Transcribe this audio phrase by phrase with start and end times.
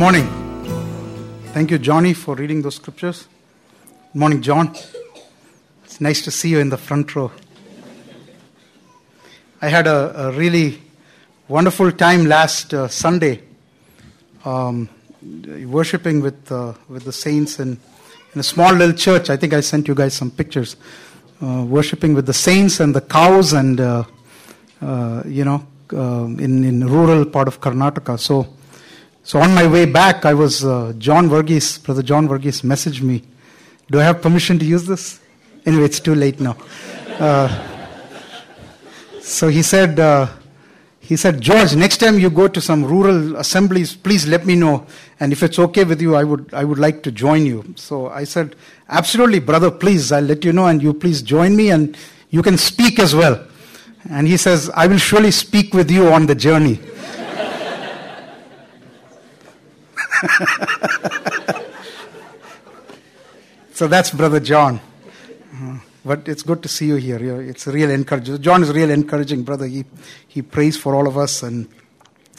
[0.00, 0.26] morning.
[1.52, 3.28] Thank you, Johnny, for reading those scriptures.
[4.14, 4.74] Good morning, John.
[5.84, 7.30] It's nice to see you in the front row.
[9.60, 10.80] I had a, a really
[11.48, 13.42] wonderful time last uh, Sunday
[14.46, 14.88] um,
[15.66, 17.78] worshiping with, uh, with the saints in,
[18.32, 19.28] in a small little church.
[19.28, 20.76] I think I sent you guys some pictures.
[21.42, 24.04] Uh, worshiping with the saints and the cows and, uh,
[24.80, 28.18] uh, you know, uh, in, in rural part of Karnataka.
[28.18, 28.46] So,
[29.22, 33.22] so on my way back, I was, uh, John Verghese, Brother John Verghese messaged me,
[33.90, 35.20] do I have permission to use this?
[35.66, 36.56] Anyway, it's too late now.
[37.18, 37.48] Uh,
[39.20, 40.26] so he said, uh,
[41.00, 44.86] he said, George, next time you go to some rural assemblies, please let me know.
[45.18, 47.74] And if it's okay with you, I would, I would like to join you.
[47.76, 48.54] So I said,
[48.88, 51.96] absolutely, brother, please, I'll let you know and you please join me and
[52.30, 53.44] you can speak as well.
[54.08, 56.78] And he says, I will surely speak with you on the journey.
[63.72, 64.76] so that's Brother John.
[64.76, 65.78] Uh-huh.
[66.04, 67.40] But it's good to see you here.
[67.40, 68.42] It's real encouragement.
[68.42, 69.66] John is real encouraging brother.
[69.66, 69.86] He,
[70.28, 71.68] he prays for all of us, and,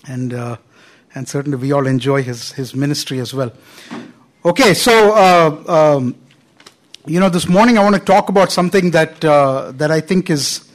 [0.08, 0.58] and, uh,
[1.16, 3.52] and certainly we all enjoy his, his ministry as well.
[4.46, 6.16] Okay, so, uh, um,
[7.06, 10.30] you know, this morning I want to talk about something that, uh, that I think
[10.30, 10.70] is,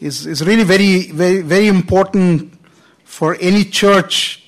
[0.00, 2.58] is, is really very, very, very important
[3.04, 4.45] for any church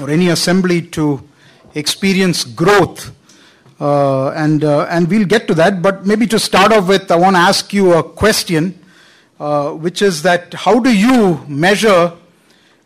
[0.00, 1.22] or any assembly to
[1.74, 3.12] experience growth
[3.80, 5.82] uh, and, uh, and we'll get to that.
[5.82, 8.78] But maybe to start off with, I want to ask you a question,
[9.40, 12.12] uh, which is that how do you measure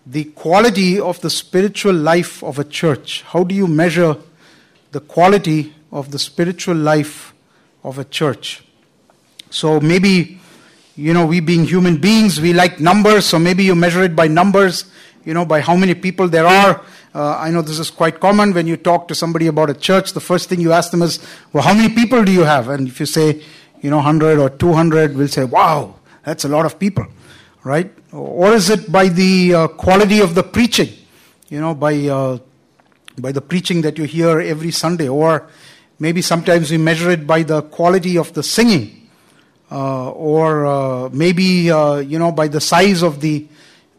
[0.06, 3.22] the quality of the spiritual life of a church?
[3.22, 4.16] How do you measure
[4.92, 7.34] the quality of the spiritual life
[7.84, 8.64] of a church?
[9.50, 10.40] So maybe,
[10.96, 14.28] you know, we being human beings, we like numbers, so maybe you measure it by
[14.28, 14.90] numbers,
[15.28, 16.80] you know, by how many people there are
[17.14, 20.12] uh, I know this is quite common when you talk to somebody about a church.
[20.12, 21.18] The first thing you ask them is,
[21.52, 22.68] well, how many people do you have?
[22.68, 23.42] And if you say,
[23.80, 27.06] you know, 100 or 200, we'll say, wow, that's a lot of people,
[27.64, 27.90] right?
[28.12, 30.90] Or is it by the uh, quality of the preaching?
[31.48, 32.38] You know, by, uh,
[33.18, 35.08] by the preaching that you hear every Sunday.
[35.08, 35.48] Or
[35.98, 39.08] maybe sometimes we measure it by the quality of the singing.
[39.70, 43.48] Uh, or uh, maybe, uh, you know, by the size of the,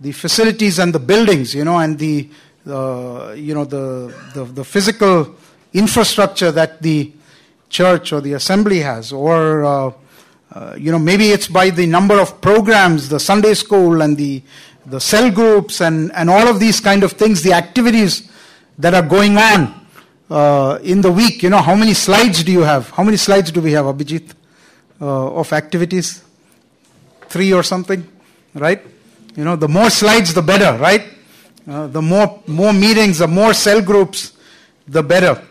[0.02, 2.30] the facilities and the buildings, you know, and the
[2.66, 5.36] the, you know, the, the, the physical
[5.74, 7.12] infrastructure that the
[7.70, 9.92] church or the assembly has, or uh,
[10.52, 14.42] uh, you know, maybe it's by the number of programs, the Sunday school and the
[14.86, 18.32] the cell groups and and all of these kind of things, the activities
[18.78, 19.86] that are going on
[20.30, 21.44] uh, in the week.
[21.44, 22.90] You know, how many slides do you have?
[22.90, 24.34] How many slides do we have, Abhijit,
[25.00, 26.24] uh, of activities?
[27.28, 28.08] Three or something,
[28.56, 28.82] right?
[29.36, 31.06] You know, the more slides, the better, right?
[31.70, 34.34] Uh, the more, more meetings, the more cell groups,
[34.88, 35.42] the better.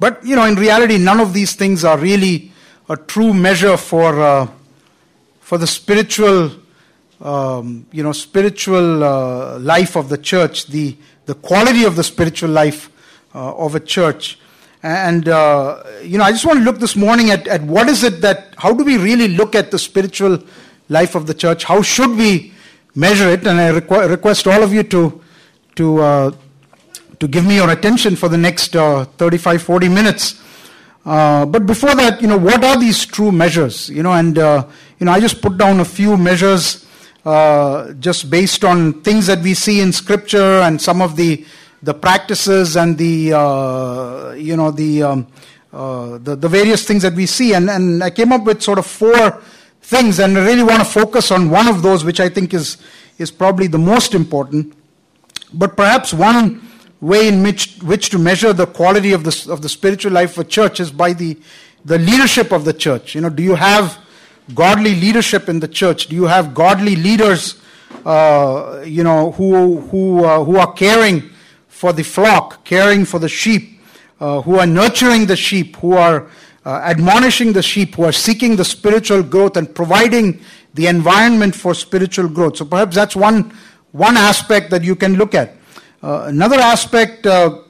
[0.00, 2.52] But, you know, in reality, none of these things are really
[2.88, 4.48] a true measure for, uh,
[5.40, 6.52] for the spiritual,
[7.20, 10.96] um, you know, spiritual uh, life of the church, the,
[11.26, 12.90] the quality of the spiritual life
[13.34, 14.38] uh, of a church.
[14.82, 18.04] And, uh, you know, I just want to look this morning at, at what is
[18.04, 20.42] it that, how do we really look at the spiritual
[20.88, 21.64] life of the church?
[21.64, 22.53] How should we
[22.94, 25.20] measure it, and I requ- request all of you to,
[25.76, 26.30] to, uh,
[27.18, 30.40] to give me your attention for the next uh, 35, 40 minutes.
[31.04, 33.90] Uh, but before that, you know, what are these true measures?
[33.90, 34.66] You know, and, uh,
[34.98, 36.86] you know, I just put down a few measures
[37.24, 41.44] uh, just based on things that we see in Scripture and some of the,
[41.82, 45.26] the practices and the, uh, you know, the, um,
[45.72, 47.54] the, the various things that we see.
[47.54, 49.42] And, and I came up with sort of four
[49.84, 52.78] things, and I really want to focus on one of those, which I think is,
[53.18, 54.74] is probably the most important.
[55.52, 56.66] But perhaps one
[57.02, 60.46] way in which, which to measure the quality of the, of the spiritual life of
[60.46, 61.38] a church is by the,
[61.84, 63.14] the leadership of the church.
[63.14, 63.98] You know, do you have
[64.54, 66.06] godly leadership in the church?
[66.06, 67.60] Do you have godly leaders,
[68.06, 71.30] uh, you know, who, who, uh, who are caring
[71.68, 73.80] for the flock, caring for the sheep,
[74.18, 76.26] uh, who are nurturing the sheep, who are
[76.64, 80.40] uh, admonishing the sheep who are seeking the spiritual growth and providing
[80.74, 82.56] the environment for spiritual growth.
[82.56, 83.56] So perhaps that's one,
[83.92, 85.56] one aspect that you can look at.
[86.02, 87.62] Uh, another aspect, uh,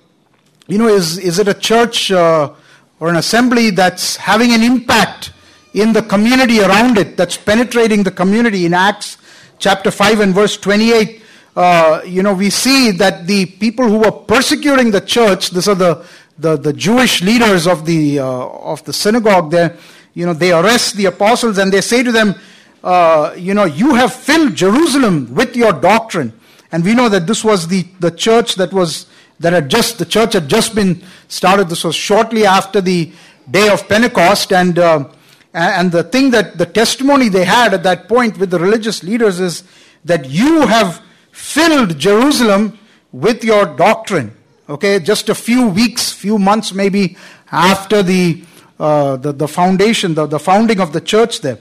[0.66, 2.52] you know, is, is it a church uh,
[3.00, 5.32] or an assembly that's having an impact
[5.74, 8.64] in the community around it, that's penetrating the community?
[8.64, 9.18] In Acts
[9.58, 11.22] chapter 5 and verse 28,
[11.56, 15.74] uh, you know, we see that the people who were persecuting the church, these are
[15.74, 16.04] the
[16.38, 19.76] the, the Jewish leaders of the, uh, of the synagogue there,
[20.14, 22.34] you know, they arrest the apostles and they say to them,
[22.82, 26.32] uh, you know, you have filled Jerusalem with your doctrine.
[26.70, 29.06] And we know that this was the, the church that was
[29.40, 31.68] that had just, the church had just been started.
[31.68, 33.12] This was shortly after the
[33.50, 34.52] day of Pentecost.
[34.52, 35.08] And, uh,
[35.52, 39.40] and the thing that the testimony they had at that point with the religious leaders
[39.40, 39.64] is
[40.04, 41.02] that you have
[41.32, 42.78] filled Jerusalem
[43.12, 44.36] with your doctrine.
[44.66, 47.18] Okay, just a few weeks, few months maybe
[47.52, 48.42] after the,
[48.80, 51.58] uh, the, the foundation, the, the founding of the church there.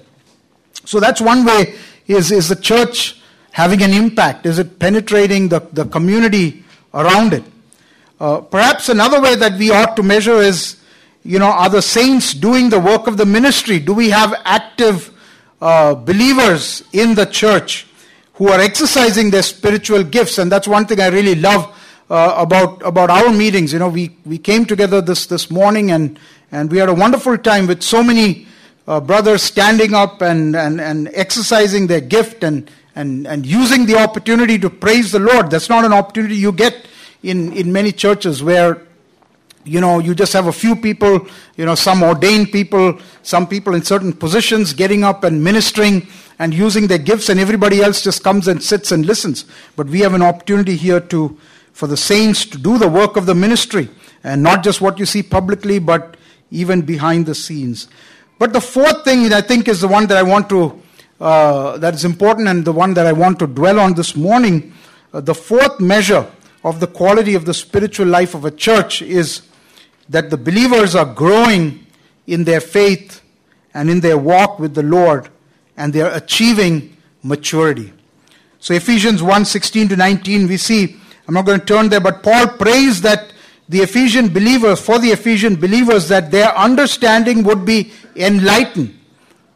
[0.86, 1.76] So that's one way
[2.08, 3.22] is, is the church
[3.52, 4.46] having an impact?
[4.46, 6.64] Is it penetrating the, the community
[6.94, 7.44] around it?
[8.22, 10.78] Uh, perhaps another way that we ought to measure is,
[11.24, 13.80] you know, are the saints doing the work of the ministry?
[13.80, 15.12] Do we have active
[15.60, 17.86] uh, believers in the church
[18.36, 20.38] who are exercising their spiritual gifts?
[20.38, 21.73] And that's one thing I really love
[22.10, 23.74] uh, about about our meetings.
[23.74, 26.20] You know, we we came together this this morning and
[26.52, 28.48] and we had a wonderful time with so many
[28.88, 33.98] uh, brothers standing up and, and and exercising their gift and and and using the
[33.98, 35.50] opportunity to praise the Lord.
[35.50, 36.88] That's not an opportunity you get
[37.24, 38.82] in in many churches where
[39.66, 43.76] you know you just have a few people you know some ordained people some people
[43.76, 46.06] in certain positions getting up and ministering
[46.40, 49.46] and using their gifts and everybody else just comes and sits and listens
[49.76, 51.38] but we have an opportunity here to
[51.74, 53.90] for the saints to do the work of the ministry
[54.24, 56.16] and not just what you see publicly but
[56.52, 57.88] even behind the scenes.
[58.40, 60.82] But the fourth thing i think is the one that i want to
[61.20, 64.74] uh, that is important and the one that i want to dwell on this morning
[65.14, 66.28] uh, the fourth measure
[66.64, 69.44] of the quality of the spiritual life of a church is
[70.10, 71.86] that the believers are growing
[72.28, 73.22] in their faith
[73.74, 75.30] and in their walk with the lord
[75.76, 77.94] and they are achieving maturity.
[78.60, 80.98] So ephesians 1 16 to 19 we see
[81.28, 83.32] I'm not going to turn there, but Paul prays that
[83.70, 89.00] the Ephesian believers, for the Ephesian believers, that their understanding would be enlightened.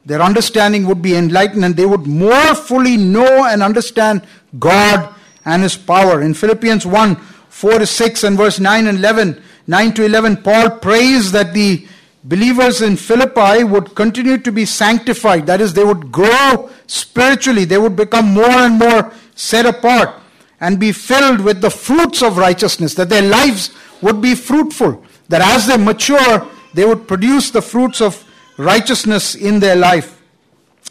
[0.06, 4.26] Their understanding would be enlightened and they would more fully know and understand
[4.58, 6.22] God and His power.
[6.22, 10.70] In Philippians 1 4 to 6 and verse 9 and 11, 9 to 11, Paul
[10.78, 11.88] prays that the
[12.24, 15.48] believers in Philippi would continue to be sanctified.
[15.48, 20.22] That is, they would grow spiritually, they would become more and more set apart
[20.60, 23.72] and be filled with the fruits of righteousness, that their lives
[24.02, 28.24] would be fruitful, that as they mature, they would produce the fruits of
[28.58, 30.22] righteousness in their life.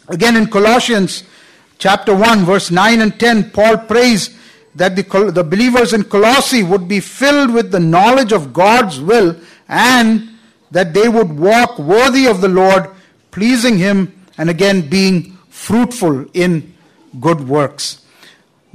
[0.07, 1.23] Again, in Colossians
[1.77, 4.37] chapter 1, verse 9 and 10, Paul prays
[4.75, 9.35] that the, the believers in Colossae would be filled with the knowledge of God's will
[9.67, 10.29] and
[10.71, 12.89] that they would walk worthy of the Lord,
[13.31, 16.75] pleasing Him, and again being fruitful in
[17.19, 18.01] good works.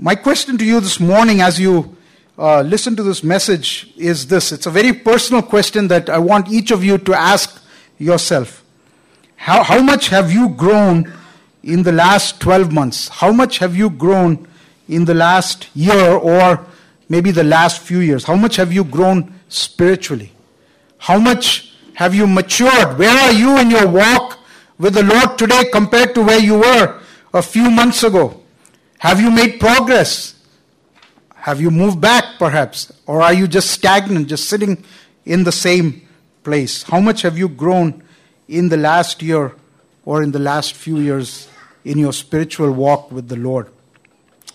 [0.02, 1.96] My question to you this morning, as you
[2.36, 4.50] uh, listen to this message, is this.
[4.50, 7.62] It's a very personal question that I want each of you to ask
[7.98, 8.64] yourself.
[9.36, 11.12] How, how much have you grown
[11.62, 13.10] in the last 12 months?
[13.10, 14.48] How much have you grown
[14.88, 16.66] in the last year or
[17.08, 18.24] maybe the last few years?
[18.24, 20.32] How much have you grown spiritually?
[20.98, 22.98] How much have you matured?
[22.98, 24.40] Where are you in your walk
[24.78, 27.00] with the Lord today compared to where you were
[27.32, 28.41] a few months ago?
[29.02, 30.36] Have you made progress?
[31.34, 32.92] Have you moved back, perhaps?
[33.04, 34.84] Or are you just stagnant, just sitting
[35.24, 36.06] in the same
[36.44, 36.84] place?
[36.84, 38.04] How much have you grown
[38.46, 39.56] in the last year
[40.04, 41.48] or in the last few years
[41.84, 43.70] in your spiritual walk with the Lord?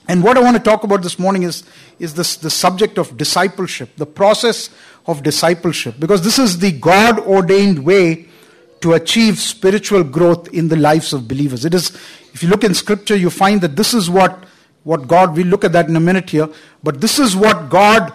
[0.08, 1.66] And what I want to talk about this morning is,
[2.00, 4.70] is this, the subject of discipleship, the process
[5.08, 8.27] of discipleship, because this is the God ordained way
[8.82, 11.66] to achieve spiritual growth in the lives of believers.
[11.66, 11.90] It is,
[12.34, 14.44] if you look in scripture, you find that this is what,
[14.84, 16.50] what God, we'll look at that in a minute here,
[16.84, 18.14] but this is what God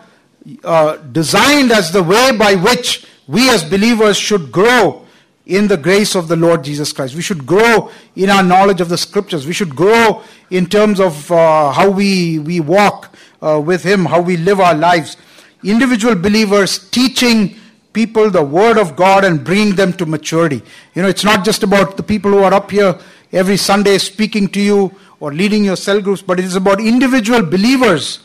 [0.64, 5.06] uh, designed as the way by which we as believers should grow
[5.46, 7.14] in the grace of the Lord Jesus Christ.
[7.14, 9.46] We should grow in our knowledge of the scriptures.
[9.46, 14.20] We should grow in terms of uh, how we, we walk uh, with Him, how
[14.20, 15.16] we live our lives.
[15.64, 17.56] Individual believers teaching
[17.92, 20.62] people the Word of God and bringing them to maturity.
[20.94, 22.98] You know, it's not just about the people who are up here
[23.32, 27.42] every Sunday speaking to you or leading your cell groups, but it is about individual
[27.42, 28.20] believers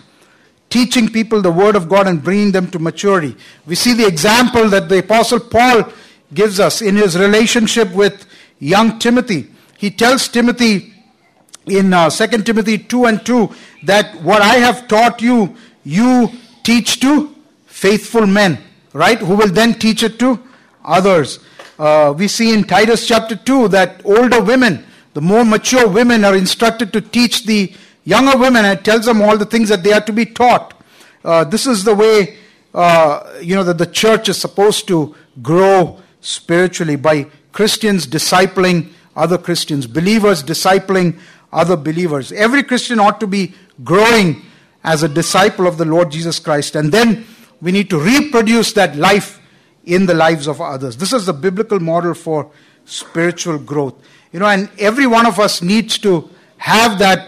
[0.69, 3.35] teaching people the Word of God and bringing them to maturity.
[3.65, 5.91] We see the example that the Apostle Paul
[6.33, 8.25] gives us in his relationship with
[8.59, 9.49] young Timothy.
[9.77, 10.93] He tells Timothy
[11.65, 13.49] in uh, 2 Timothy 2 and 2
[13.83, 16.31] that what I have taught you, you
[16.63, 17.33] teach to
[17.65, 18.57] faithful men
[18.93, 19.17] right?
[19.19, 20.39] Who will then teach it to
[20.87, 21.39] others.
[21.77, 26.35] Uh, we see in Titus chapter 2 that older women, the more mature women, are
[26.35, 30.01] instructed to teach the younger women and tells them all the things that they are
[30.01, 30.73] to be taught.
[31.23, 32.37] Uh, this is the way,
[32.73, 39.37] uh, you know, that the church is supposed to grow spiritually by Christians discipling other
[39.37, 41.19] Christians, believers discipling
[41.51, 42.31] other believers.
[42.31, 43.53] Every Christian ought to be
[43.83, 44.41] growing
[44.83, 46.75] as a disciple of the Lord Jesus Christ.
[46.75, 47.25] And then
[47.61, 49.39] we need to reproduce that life
[49.85, 50.97] in the lives of others.
[50.97, 52.51] This is the biblical model for
[52.85, 53.95] spiritual growth.
[54.31, 57.27] You know, and every one of us needs to have that,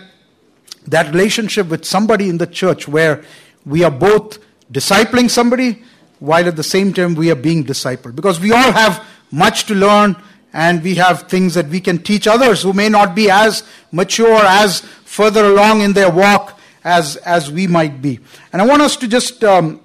[0.88, 3.24] that relationship with somebody in the church where
[3.66, 4.40] we are both
[4.72, 5.84] discipling somebody
[6.20, 8.16] while at the same time we are being discipled.
[8.16, 10.16] Because we all have much to learn
[10.52, 14.42] and we have things that we can teach others who may not be as mature,
[14.44, 18.20] as further along in their walk as, as we might be.
[18.52, 19.80] And I want us to just um,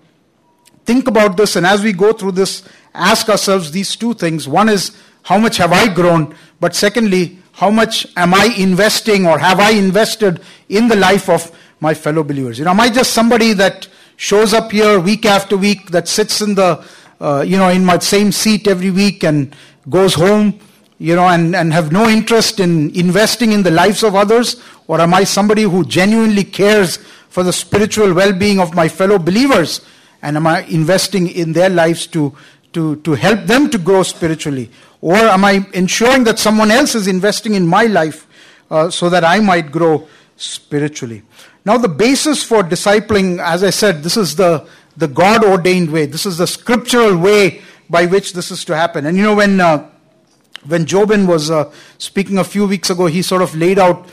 [0.84, 2.62] think about this, and as we go through this,
[2.94, 4.46] ask ourselves these two things.
[4.46, 6.34] One is, how much have I grown?
[6.60, 11.50] But secondly, how much am I investing or have I invested in the life of
[11.80, 12.58] my fellow believers?
[12.58, 16.40] You know, am I just somebody that shows up here week after week, that sits
[16.40, 16.84] in the,
[17.20, 19.54] uh, you know, in my same seat every week and
[19.88, 20.58] goes home,
[20.98, 24.62] you know, and, and have no interest in investing in the lives of others?
[24.86, 26.98] Or am I somebody who genuinely cares
[27.28, 29.80] for the spiritual well being of my fellow believers?
[30.24, 32.34] And am I investing in their lives to,
[32.72, 34.70] to, to help them to grow spiritually?
[35.02, 38.26] Or am I ensuring that someone else is investing in my life
[38.70, 41.24] uh, so that I might grow spiritually?
[41.66, 44.66] Now, the basis for discipling, as I said, this is the,
[44.96, 46.06] the God ordained way.
[46.06, 49.04] This is the scriptural way by which this is to happen.
[49.04, 49.90] And you know, when, uh,
[50.66, 54.08] when Jobin was uh, speaking a few weeks ago, he sort of laid out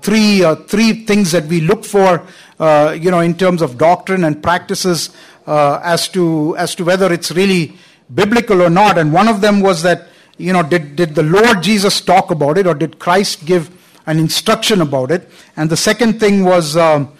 [0.00, 2.26] three, uh, three things that we look for,
[2.60, 5.10] uh, you know, in terms of doctrine and practices
[5.46, 7.76] uh, as, to, as to whether it's really
[8.14, 8.98] biblical or not.
[8.98, 12.58] And one of them was that, you know, did, did the Lord Jesus talk about
[12.58, 13.70] it or did Christ give
[14.06, 15.30] an instruction about it?
[15.56, 17.12] And the second thing was, um,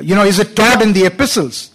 [0.00, 1.70] you know, is it taught in the epistles?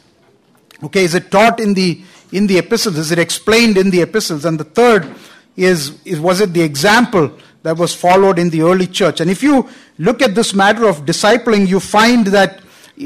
[0.83, 2.01] Okay, is it taught in the
[2.31, 2.97] in the epistles?
[2.97, 4.45] Is it explained in the epistles?
[4.45, 5.13] And the third
[5.57, 7.31] is, is was it the example
[7.63, 9.19] that was followed in the early church?
[9.21, 12.61] And if you look at this matter of discipling, you find that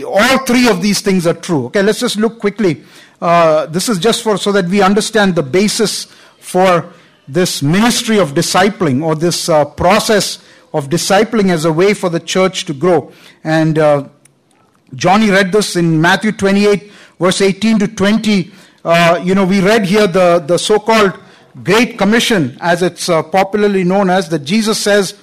[0.06, 1.66] all three of these things are true.
[1.68, 2.84] Okay, let's just look quickly.
[3.22, 6.06] Uh, this is just for so that we understand the basis
[6.40, 6.92] for
[7.28, 10.44] this ministry of discipling or this uh, process
[10.74, 13.12] of discipling as a way for the church to grow.
[13.44, 14.10] And uh,
[14.96, 18.52] Johnny read this in Matthew 28, verse 18 to 20.
[18.84, 21.18] Uh, you know, we read here the, the so called
[21.62, 25.20] Great Commission, as it's uh, popularly known as, that Jesus says,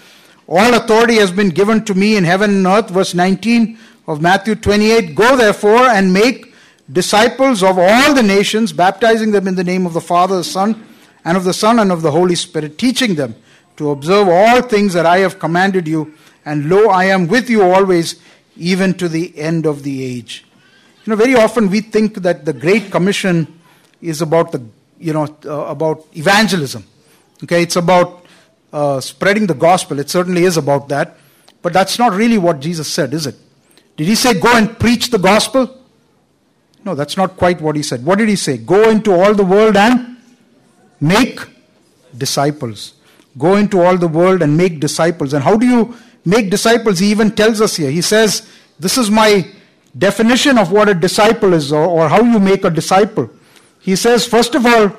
[0.47, 4.55] All authority has been given to me in heaven and earth, verse 19 of Matthew
[4.55, 5.15] 28.
[5.15, 6.55] Go therefore and make
[6.93, 10.85] disciples of all the nations, baptizing them in the name of the Father, the Son,
[11.25, 13.35] and of the Son, and of the Holy Spirit, teaching them
[13.77, 16.15] to observe all things that I have commanded you.
[16.45, 18.21] And lo, I am with you always,
[18.57, 20.45] even to the end of the age.
[21.05, 23.59] You know, very often we think that the Great Commission
[24.03, 24.65] is about the,
[25.01, 26.85] you know, uh, about evangelism.
[27.43, 28.25] Okay, it's about
[28.73, 29.99] uh, spreading the gospel.
[29.99, 31.17] It certainly is about that.
[31.63, 33.35] But that's not really what Jesus said, is it?
[33.97, 35.79] Did he say, go and preach the gospel?
[36.85, 38.05] No, that's not quite what he said.
[38.05, 38.57] What did he say?
[38.57, 40.17] Go into all the world and
[41.01, 41.41] make
[42.17, 42.95] disciples.
[43.39, 45.35] Go into all the world and make disciples.
[45.35, 46.99] And how do you make disciples?
[46.99, 47.91] He even tells us here.
[47.91, 49.47] He says, This is my
[49.97, 53.31] definition of what a disciple is or, or how you make a disciple.
[53.81, 54.93] He says, first of all,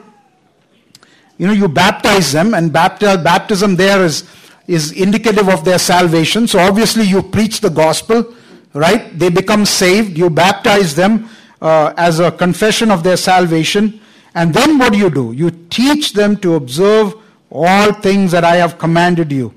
[1.37, 4.29] you know, you baptize them, and baptism there is,
[4.67, 6.47] is indicative of their salvation.
[6.47, 8.35] So obviously, you preach the gospel,
[8.73, 9.17] right?
[9.17, 10.17] They become saved.
[10.17, 11.29] You baptize them
[11.61, 13.99] uh, as a confession of their salvation.
[14.35, 15.31] And then what do you do?
[15.31, 17.15] You teach them to observe
[17.49, 19.53] all things that I have commanded you.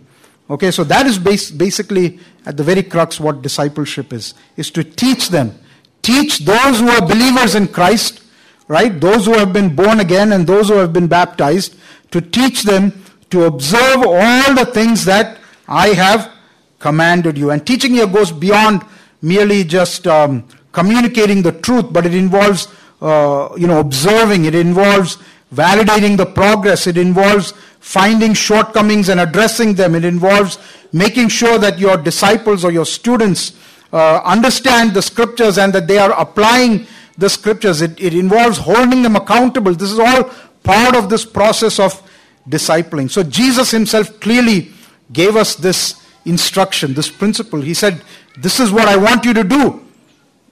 [0.51, 4.85] Okay, so that is bas- basically at the very crux what discipleship is, is to
[4.85, 5.59] teach them.
[6.03, 8.21] Teach those who are believers in Christ,
[8.69, 9.01] right?
[9.01, 11.77] Those who have been born again and those who have been baptized,
[12.11, 12.93] to teach them
[13.31, 16.31] to observe all the things that I have
[16.79, 17.51] commanded you.
[17.51, 18.83] And teaching here goes beyond
[19.21, 22.69] merely just um, communicating the truth, but it involves,
[23.01, 24.45] uh, you know, observing.
[24.45, 25.19] It involves
[25.53, 26.87] validating the progress.
[26.87, 29.95] It involves finding shortcomings and addressing them.
[29.95, 30.59] It involves
[30.93, 33.59] making sure that your disciples or your students
[33.93, 37.81] uh, understand the scriptures and that they are applying the scriptures.
[37.81, 39.75] It, it involves holding them accountable.
[39.75, 40.31] This is all
[40.63, 42.03] part of this process of
[42.49, 43.11] discipling.
[43.11, 44.73] So Jesus himself clearly
[45.13, 47.61] gave us this instruction, this principle.
[47.61, 48.03] He said,
[48.39, 49.87] This is what I want you to do.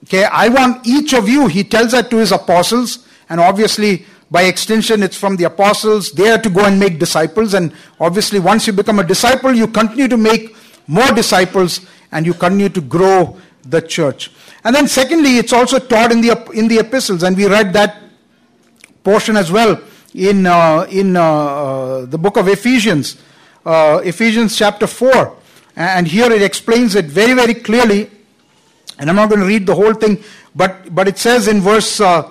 [0.04, 4.44] Okay, I want each of you, he tells that to his apostles, and obviously by
[4.44, 6.10] extension, it's from the apostles.
[6.12, 7.52] They are to go and make disciples.
[7.52, 12.32] And obviously, once you become a disciple, you continue to make more disciples and you
[12.32, 14.30] continue to grow the church.
[14.64, 17.22] And then, secondly, it's also taught in the, in the epistles.
[17.22, 18.00] And we read that
[19.02, 19.80] portion as well
[20.14, 23.16] in, uh, in uh, uh the book of Ephesians,
[23.66, 25.36] uh, Ephesians chapter 4.
[25.74, 28.10] And here it explains it very, very clearly.
[28.98, 30.22] And I'm not going to read the whole thing,
[30.54, 32.30] but, but it says in verse uh,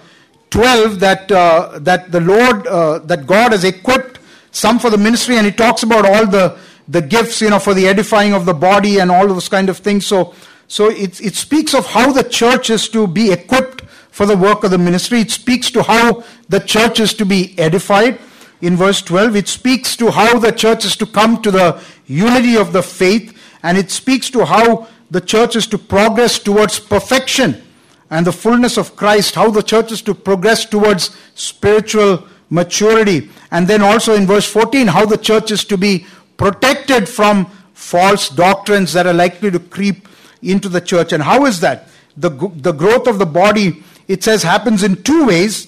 [0.51, 2.63] 12 that, uh, that the Lord,
[3.07, 4.19] that God has equipped
[4.51, 6.57] some for the ministry, and he talks about all the,
[6.87, 9.77] the gifts, you know, for the edifying of the body and all those kind of
[9.77, 10.05] things.
[10.05, 10.35] So,
[10.71, 14.63] so it, it speaks of how the church is to be equipped for the work
[14.63, 15.19] of the ministry.
[15.19, 18.19] It speaks to how the church is to be edified.
[18.61, 22.55] In verse 12, it speaks to how the church is to come to the unity
[22.55, 27.61] of the faith, and it speaks to how the church is to progress towards perfection
[28.09, 33.29] and the fullness of Christ, how the church is to progress towards spiritual maturity.
[33.51, 36.05] And then also in verse 14, how the church is to be
[36.37, 40.07] protected from false doctrines that are likely to creep
[40.41, 41.13] into the church.
[41.13, 41.87] And how is that?
[42.17, 45.67] The, the growth of the body, it says, happens in two ways.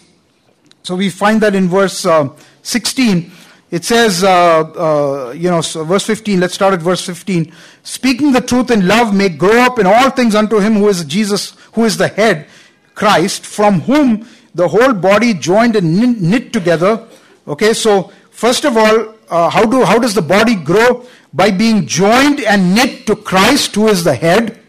[0.83, 2.29] So we find that in verse uh,
[2.63, 3.31] 16.
[3.71, 7.51] It says, uh, uh, you know, so verse 15, let's start at verse 15.
[7.81, 11.03] Speaking the truth in love may grow up in all things unto him who is
[11.05, 12.47] Jesus, who is the head,
[12.93, 17.07] Christ, from whom the whole body joined and knit together.
[17.47, 21.07] Okay, so first of all, uh, how, do, how does the body grow?
[21.33, 24.59] By being joined and knit to Christ, who is the head.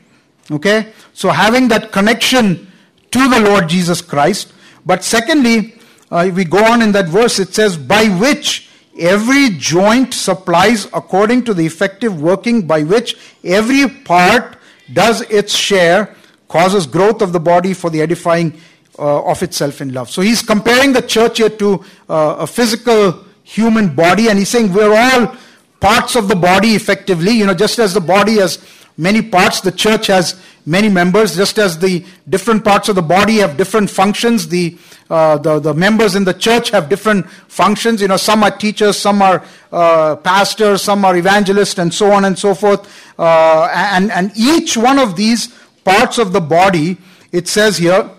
[0.51, 2.71] Okay, so having that connection
[3.11, 4.53] to the Lord Jesus Christ.
[4.85, 5.75] But secondly,
[6.11, 11.45] uh, we go on in that verse, it says, by which every joint supplies according
[11.45, 14.57] to the effective working by which every part
[14.93, 16.15] does its share,
[16.49, 18.53] causes growth of the body for the edifying
[18.99, 20.11] uh, of itself in love.
[20.11, 24.73] So he's comparing the church here to uh, a physical human body, and he's saying
[24.73, 25.37] we're all
[25.81, 27.33] parts of the body effectively.
[27.33, 28.59] You know, just as the body has
[28.97, 33.37] many parts, the church has many members, just as the different parts of the body
[33.37, 34.77] have different functions, the,
[35.11, 38.01] uh, the, the, members in the church have different functions.
[38.01, 42.25] You know, some are teachers, some are uh, pastors, some are evangelists, and so on
[42.25, 42.89] and so forth.
[43.19, 45.49] Uh, and, and each one of these
[45.85, 46.97] parts of the body,
[47.33, 48.11] it says here,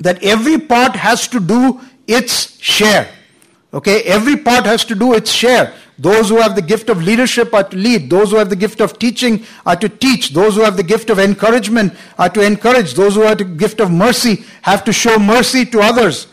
[0.00, 3.08] that every part has to do its share.
[3.72, 5.72] Okay, every part has to do its share.
[5.98, 8.10] Those who have the gift of leadership are to lead.
[8.10, 10.30] Those who have the gift of teaching are to teach.
[10.30, 12.94] Those who have the gift of encouragement are to encourage.
[12.94, 16.26] Those who have the gift of mercy have to show mercy to others.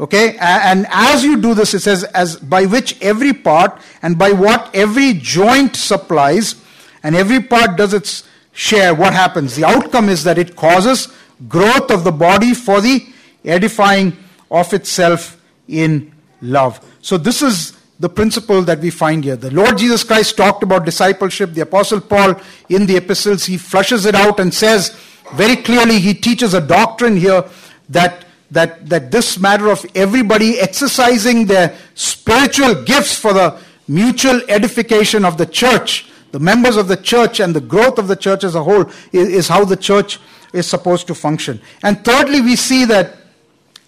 [0.00, 0.36] Okay?
[0.40, 4.74] And as you do this, it says, as by which every part and by what
[4.74, 6.56] every joint supplies,
[7.04, 9.54] and every part does its share, what happens?
[9.54, 11.08] The outcome is that it causes
[11.48, 13.06] growth of the body for the
[13.44, 14.16] edifying
[14.50, 16.80] of itself in love.
[17.02, 19.36] So this is the principle that we find here.
[19.36, 21.52] The Lord Jesus Christ talked about discipleship.
[21.52, 24.96] The Apostle Paul, in the epistles, he flushes it out and says
[25.34, 27.44] very clearly, he teaches a doctrine here
[27.88, 35.24] that, that, that this matter of everybody exercising their spiritual gifts for the mutual edification
[35.24, 38.54] of the church, the members of the church, and the growth of the church as
[38.54, 40.18] a whole is, is how the church
[40.52, 41.60] is supposed to function.
[41.82, 43.16] And thirdly, we see that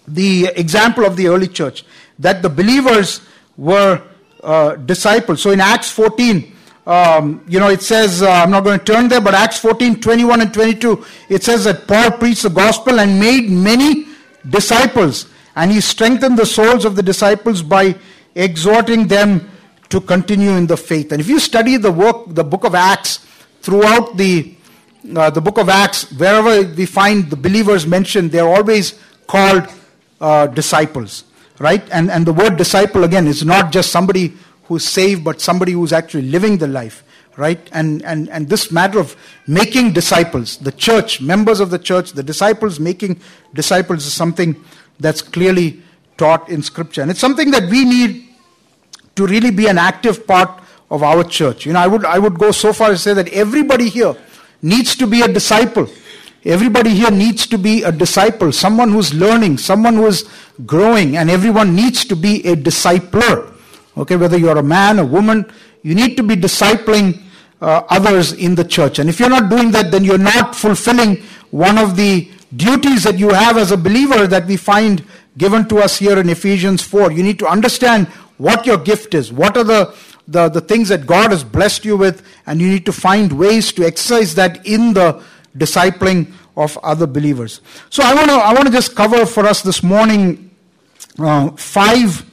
[0.07, 1.83] the example of the early church,
[2.19, 3.21] that the believers
[3.57, 4.01] were
[4.43, 5.41] uh, disciples.
[5.41, 9.09] So in Acts 14, um, you know, it says, uh, I'm not going to turn
[9.09, 13.19] there, but Acts 14, 21 and 22, it says that Paul preached the gospel and
[13.19, 14.05] made many
[14.47, 15.27] disciples.
[15.55, 17.95] And he strengthened the souls of the disciples by
[18.35, 19.49] exhorting them
[19.89, 21.11] to continue in the faith.
[21.11, 23.25] And if you study the work, the book of Acts,
[23.61, 24.55] throughout the,
[25.15, 29.67] uh, the book of Acts, wherever we find the believers mentioned, they're always called
[30.21, 31.25] uh, disciples
[31.59, 31.87] right?
[31.91, 34.33] And, and the word disciple, again, is not just somebody
[34.65, 37.03] who's saved, but somebody who's actually living the life,
[37.35, 37.59] right?
[37.71, 39.15] And, and, and this matter of
[39.47, 43.19] making disciples, the church, members of the church, the disciples making
[43.53, 44.55] disciples is something
[44.99, 45.81] that's clearly
[46.17, 47.01] taught in Scripture.
[47.01, 48.27] And it's something that we need
[49.15, 51.65] to really be an active part of our church.
[51.65, 54.15] You know, I would, I would go so far as to say that everybody here
[54.61, 55.87] needs to be a disciple.
[56.45, 60.29] Everybody here needs to be a disciple, someone who's learning, someone who is
[60.65, 63.53] growing, and everyone needs to be a discipler.
[63.97, 67.21] Okay, whether you're a man, a woman, you need to be discipling
[67.61, 68.99] uh, others in the church.
[68.99, 71.17] And if you're not doing that, then you're not fulfilling
[71.51, 75.03] one of the duties that you have as a believer that we find
[75.37, 77.11] given to us here in Ephesians 4.
[77.11, 79.95] You need to understand what your gift is, what are the,
[80.27, 83.71] the, the things that God has blessed you with, and you need to find ways
[83.73, 85.23] to exercise that in the
[85.57, 87.61] discipling of other believers.
[87.89, 90.49] So I want to I want to just cover for us this morning
[91.19, 92.25] uh, five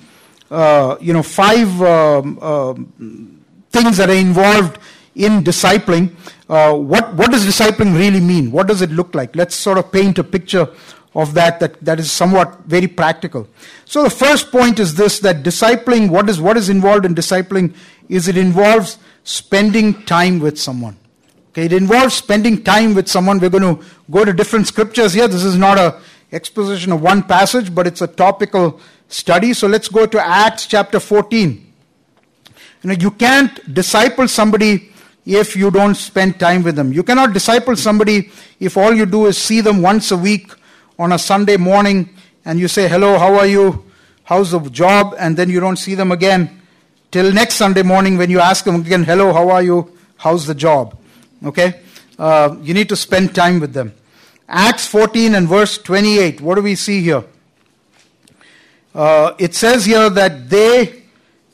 [0.51, 2.75] uh, you know five um, uh,
[3.71, 4.79] things that are involved
[5.15, 6.15] in discipling.
[6.49, 8.51] Uh, what what does discipling really mean?
[8.51, 9.37] What does it look like?
[9.37, 10.69] Let's sort of paint a picture
[11.15, 13.49] of that that, that is somewhat very practical.
[13.85, 17.75] So the first point is this that discipling what is what is involved in discipling
[18.09, 20.99] is it involves spending time with someone.
[21.55, 23.39] Okay, it involves spending time with someone.
[23.39, 25.29] We're going to go to different scriptures here.
[25.29, 26.01] This is not a
[26.33, 29.55] exposition of one passage, but it's a topical study.
[29.55, 31.73] So let's go to Acts chapter 14.
[32.83, 34.91] You know, you can't disciple somebody
[35.25, 36.93] if you don't spend time with them.
[36.93, 40.51] You cannot disciple somebody if all you do is see them once a week
[40.99, 43.85] on a Sunday morning and you say, Hello, how are you?
[44.25, 45.15] How's the job?
[45.21, 46.63] And then you don't see them again
[47.13, 49.97] till next Sunday morning when you ask them again, Hello, how are you?
[50.17, 50.99] How's the job?
[51.43, 51.81] Okay?
[52.19, 53.93] Uh, you need to spend time with them.
[54.49, 56.41] Acts 14 and verse 28.
[56.41, 57.25] What do we see here?
[58.95, 61.03] Uh, it says here that they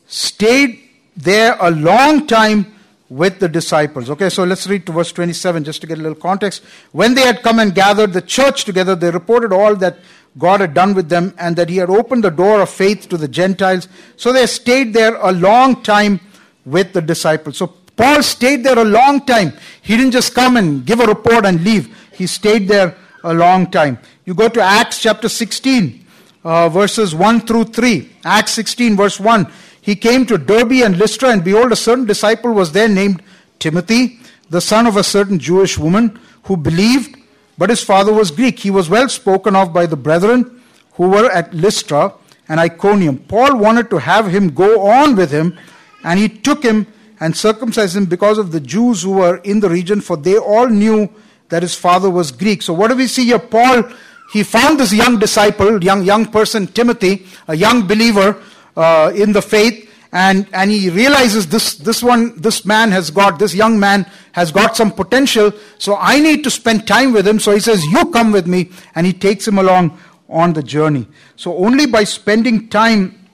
[0.06, 0.80] stayed
[1.16, 2.74] there a long time
[3.08, 4.10] with the disciples.
[4.10, 6.62] Okay, so let's read to verse 27 just to get a little context.
[6.92, 9.98] When they had come and gathered the church together, they reported all that
[10.38, 13.16] God had done with them and that He had opened the door of faith to
[13.16, 13.88] the Gentiles.
[14.16, 16.20] So they stayed there a long time
[16.64, 17.56] with the disciples.
[17.56, 17.66] So
[18.00, 19.52] Paul stayed there a long time.
[19.82, 23.70] He didn't just come and give a report and leave, he stayed there a long
[23.70, 23.98] time.
[24.24, 26.06] You go to Acts chapter 16,
[26.44, 28.10] uh, verses 1 through 3.
[28.24, 32.52] Acts 16, verse 1 he came to Derbe and Lystra, and behold, a certain disciple
[32.52, 33.22] was there named
[33.58, 37.16] Timothy, the son of a certain Jewish woman who believed,
[37.56, 38.58] but his father was Greek.
[38.58, 40.62] He was well spoken of by the brethren
[40.94, 42.12] who were at Lystra
[42.48, 43.18] and Iconium.
[43.18, 45.58] Paul wanted to have him go on with him,
[46.04, 46.86] and he took him
[47.20, 50.68] and circumcised him because of the Jews who were in the region, for they all
[50.68, 51.08] knew
[51.50, 52.62] that his father was Greek.
[52.62, 53.38] So, what do we see here?
[53.38, 53.84] Paul,
[54.32, 58.42] he found this young disciple, young, young person, Timothy, a young believer
[58.76, 63.38] uh, in the faith and, and he realizes this, this one, this man has got,
[63.38, 67.38] this young man has got some potential, so I need to spend time with him.
[67.38, 71.06] So he says, You come with me, and he takes him along on the journey.
[71.36, 73.28] So only by spending time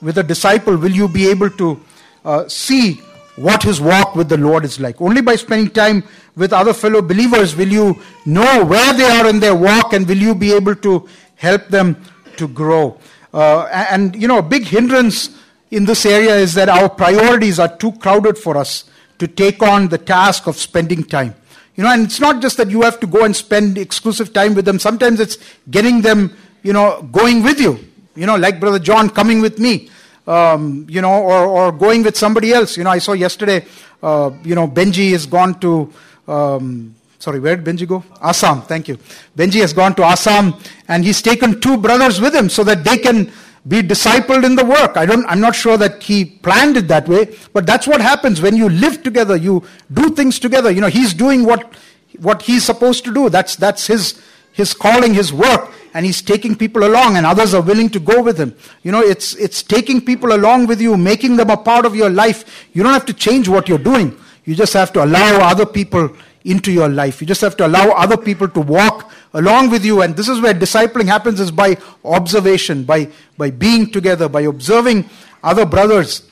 [0.00, 1.84] with a disciple will you be able to
[2.24, 3.00] uh, see
[3.38, 5.00] what his walk with the Lord is like.
[5.00, 6.02] Only by spending time
[6.36, 10.16] with other fellow believers will you know where they are in their walk and will
[10.16, 11.96] you be able to help them
[12.36, 12.98] to grow.
[13.32, 15.30] Uh, and, you know, a big hindrance
[15.70, 18.84] in this area is that our priorities are too crowded for us
[19.18, 21.34] to take on the task of spending time.
[21.74, 24.54] You know, and it's not just that you have to go and spend exclusive time
[24.54, 24.78] with them.
[24.78, 25.38] Sometimes it's
[25.70, 27.78] getting them, you know, going with you.
[28.16, 29.90] You know, like Brother John coming with me.
[30.28, 32.76] Um, you know, or, or going with somebody else.
[32.76, 33.64] You know, I saw yesterday,
[34.02, 35.90] uh, you know, Benji has gone to
[36.28, 38.04] um, Sorry, where did Benji go?
[38.22, 38.96] Assam, thank you.
[39.36, 40.54] Benji has gone to Assam
[40.86, 43.32] and he's taken two brothers with him so that they can
[43.66, 44.96] be discipled in the work.
[44.96, 48.40] I don't, I'm not sure that he planned it that way, but that's what happens
[48.40, 50.70] when you live together, you do things together.
[50.70, 51.74] You know, he's doing what,
[52.20, 53.28] what he's supposed to do.
[53.28, 54.22] That's, that's his,
[54.58, 58.20] his calling, his work, and he's taking people along, and others are willing to go
[58.20, 58.54] with him.
[58.82, 62.10] You know, it's, it's taking people along with you, making them a part of your
[62.10, 62.66] life.
[62.72, 64.18] You don't have to change what you're doing.
[64.44, 66.10] You just have to allow other people
[66.44, 67.20] into your life.
[67.20, 70.02] You just have to allow other people to walk along with you.
[70.02, 75.08] And this is where discipling happens is by observation, by, by being together, by observing
[75.44, 76.28] other brothers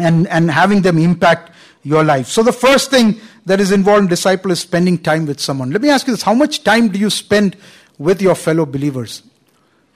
[0.00, 1.52] and, and having them impact
[1.84, 2.26] your life.
[2.26, 5.70] So the first thing that is involved in disciple is spending time with someone.
[5.70, 6.22] Let me ask you this.
[6.22, 7.56] How much time do you spend
[7.98, 9.22] with your fellow believers?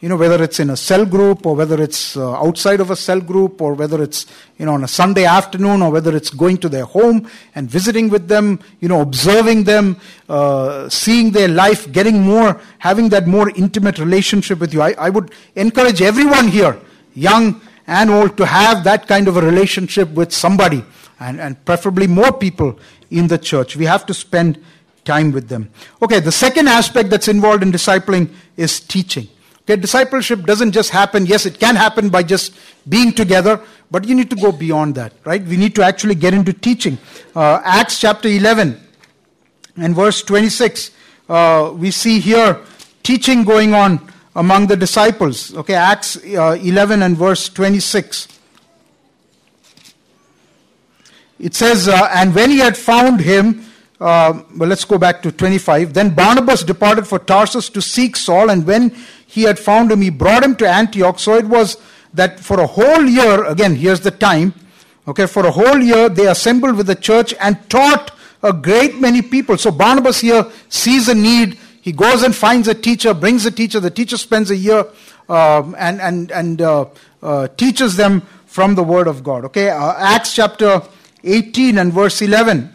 [0.00, 2.96] you know, whether it's in a cell group or whether it's uh, outside of a
[2.96, 6.56] cell group or whether it's, you know, on a Sunday afternoon or whether it's going
[6.58, 11.90] to their home and visiting with them, you know, observing them, uh, seeing their life,
[11.90, 14.82] getting more, having that more intimate relationship with you.
[14.82, 16.78] I, I would encourage everyone here,
[17.14, 20.84] young and old, to have that kind of a relationship with somebody
[21.18, 22.78] and, and preferably more people
[23.10, 23.76] in the church.
[23.76, 24.62] We have to spend
[25.04, 25.70] time with them.
[26.02, 29.28] Okay, the second aspect that's involved in discipling is teaching.
[29.62, 31.26] Okay, discipleship doesn't just happen.
[31.26, 32.54] Yes, it can happen by just
[32.88, 35.42] being together, but you need to go beyond that, right?
[35.42, 36.98] We need to actually get into teaching.
[37.34, 38.80] Uh, Acts chapter 11
[39.76, 40.90] and verse 26,
[41.28, 42.60] uh, we see here
[43.02, 44.00] teaching going on
[44.36, 45.54] among the disciples.
[45.54, 48.37] Okay, Acts uh, 11 and verse 26.
[51.38, 53.64] It says, uh, And when he had found him,
[54.00, 55.92] uh, well, let's go back to 25.
[55.92, 58.90] Then Barnabas departed for Tarsus to seek Saul, and when
[59.26, 61.18] he had found him, he brought him to Antioch.
[61.18, 61.76] So it was
[62.14, 64.54] that for a whole year, again, here's the time,
[65.06, 69.20] okay, for a whole year they assembled with the church and taught a great many
[69.20, 69.58] people.
[69.58, 71.58] So Barnabas here sees a need.
[71.80, 73.80] He goes and finds a teacher, brings a teacher.
[73.80, 74.86] The teacher spends a year
[75.28, 76.86] uh, and, and, and uh,
[77.22, 79.44] uh, teaches them from the Word of God.
[79.46, 80.82] Okay, uh, Acts chapter
[81.24, 82.74] 18 and verse 11.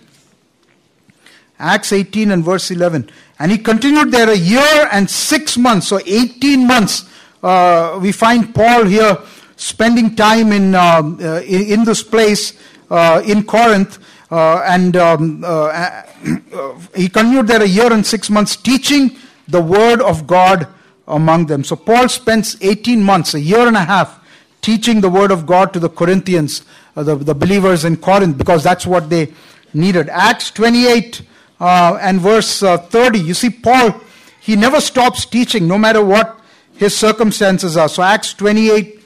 [1.59, 3.09] Acts 18 and verse 11.
[3.39, 7.09] And he continued there a year and six months, so 18 months.
[7.41, 9.17] Uh, we find Paul here
[9.55, 12.53] spending time in, um, uh, in, in, this place
[12.89, 13.99] uh, in Corinth.
[14.31, 16.01] Uh, and um, uh,
[16.95, 20.67] he continued there a year and six months teaching the word of God
[21.07, 21.63] among them.
[21.63, 24.19] So Paul spends 18 months, a year and a half,
[24.61, 28.63] teaching the word of God to the Corinthians, uh, the, the believers in Corinth, because
[28.63, 29.33] that's what they
[29.73, 30.09] needed.
[30.09, 31.21] Acts 28
[31.59, 33.99] uh, and verse uh, 30, you see, Paul,
[34.39, 36.39] he never stops teaching, no matter what
[36.75, 37.89] his circumstances are.
[37.89, 39.01] So, Acts 28,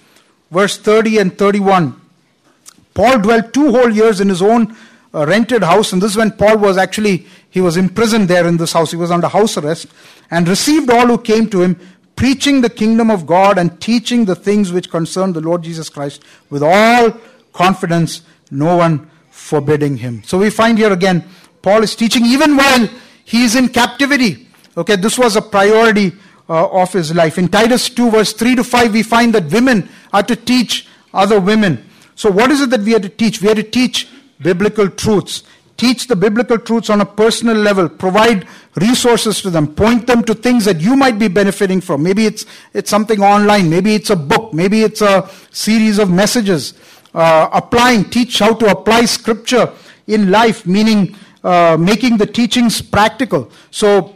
[0.52, 2.02] verse 30 and 31.
[2.94, 4.76] Paul dwelt two whole years in his own
[5.14, 8.58] uh, rented house, and this is when Paul was actually, he was imprisoned there in
[8.58, 8.92] this house.
[8.92, 9.88] He was under house arrest,
[10.32, 11.80] and received all who came to him,
[12.16, 16.24] preaching the kingdom of God and teaching the things which concern the Lord Jesus Christ
[16.50, 17.16] with all
[17.58, 20.24] confidence, no one forbidding him.
[20.24, 21.24] So we find here again,
[21.62, 22.88] Paul is teaching even while
[23.26, 24.48] he is in captivity.
[24.78, 26.14] Okay, this was a priority
[26.48, 27.38] uh, of his life.
[27.38, 31.40] In Titus 2, verse 3 to 5, we find that women are to teach other
[31.40, 31.84] women.
[32.16, 33.42] So, what is it that we are to teach?
[33.42, 34.08] We are to teach
[34.40, 35.44] biblical truths.
[35.78, 37.88] Teach the biblical truths on a personal level.
[37.88, 39.68] Provide resources to them.
[39.76, 42.02] Point them to things that you might be benefiting from.
[42.02, 43.70] Maybe it's, it's something online.
[43.70, 44.54] Maybe it's a book.
[44.54, 46.74] Maybe it's a series of messages.
[47.14, 49.72] Uh, applying, teach how to apply scripture
[50.08, 53.52] in life, meaning uh, making the teachings practical.
[53.72, 54.16] So,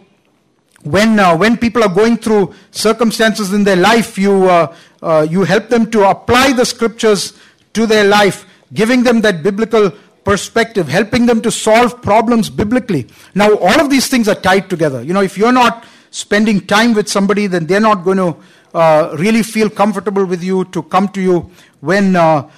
[0.84, 5.44] when uh, when people are going through circumstances in their life, you uh, uh, you
[5.44, 7.34] help them to apply the scriptures
[7.74, 9.92] to their life, giving them that biblical
[10.24, 13.08] perspective, helping them to solve problems biblically.
[13.34, 15.02] Now, all of these things are tied together.
[15.02, 18.36] You know, if you're not spending time with somebody, then they're not going to
[18.74, 22.50] uh, really feel comfortable with you to come to you when uh,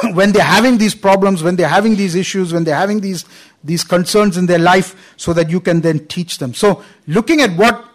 [0.14, 3.24] when they're having these problems, when they're having these issues, when they're having these
[3.64, 6.52] these concerns in their life, so that you can then teach them.
[6.52, 7.88] So, looking at what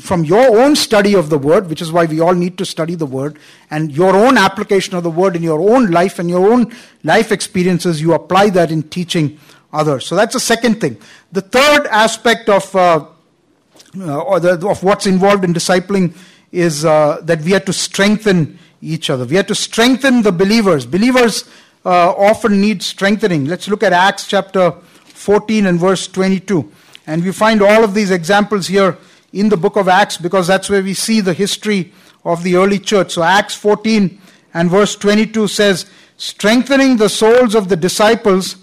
[0.00, 2.94] from your own study of the word, which is why we all need to study
[2.94, 3.38] the word,
[3.70, 7.32] and your own application of the word in your own life and your own life
[7.32, 9.38] experiences, you apply that in teaching
[9.72, 10.06] others.
[10.06, 10.98] So that's the second thing.
[11.32, 13.06] The third aspect of uh,
[13.98, 16.14] uh, or the, of what's involved in discipling
[16.52, 19.24] is uh, that we have to strengthen each other.
[19.24, 20.86] We have to strengthen the believers.
[20.86, 21.44] Believers
[21.84, 23.46] uh, often need strengthening.
[23.46, 24.72] Let's look at Acts chapter
[25.04, 26.70] 14 and verse 22.
[27.06, 28.98] And we find all of these examples here
[29.32, 31.92] in the book of Acts because that's where we see the history
[32.24, 33.12] of the early church.
[33.12, 34.20] So, Acts 14
[34.54, 38.56] and verse 22 says, strengthening the souls of the disciples.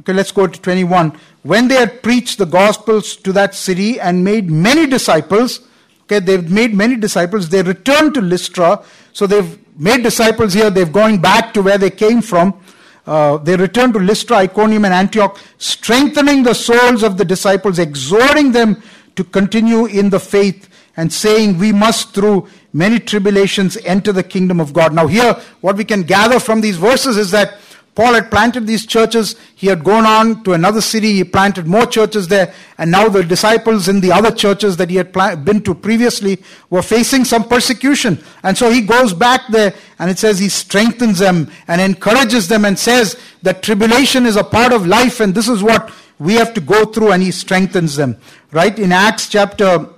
[0.00, 1.18] Okay, let's go to 21.
[1.42, 5.60] When they had preached the gospels to that city and made many disciples,
[6.08, 8.82] okay, they've made many disciples, they returned to Lystra.
[9.12, 12.58] So, they've made disciples here, they've gone back to where they came from.
[13.06, 18.52] Uh, they returned to Lystra, Iconium, and Antioch, strengthening the souls of the disciples, exhorting
[18.52, 18.82] them
[19.16, 24.60] to continue in the faith and saying we must through many tribulations enter the kingdom
[24.60, 24.92] of God.
[24.92, 27.58] Now here, what we can gather from these verses is that
[27.98, 29.34] Paul had planted these churches.
[29.56, 31.14] He had gone on to another city.
[31.14, 32.54] He planted more churches there.
[32.78, 35.12] And now the disciples in the other churches that he had
[35.44, 38.22] been to previously were facing some persecution.
[38.44, 42.64] And so he goes back there and it says he strengthens them and encourages them
[42.64, 46.54] and says that tribulation is a part of life and this is what we have
[46.54, 48.16] to go through and he strengthens them.
[48.52, 48.78] Right?
[48.78, 49.88] In Acts chapter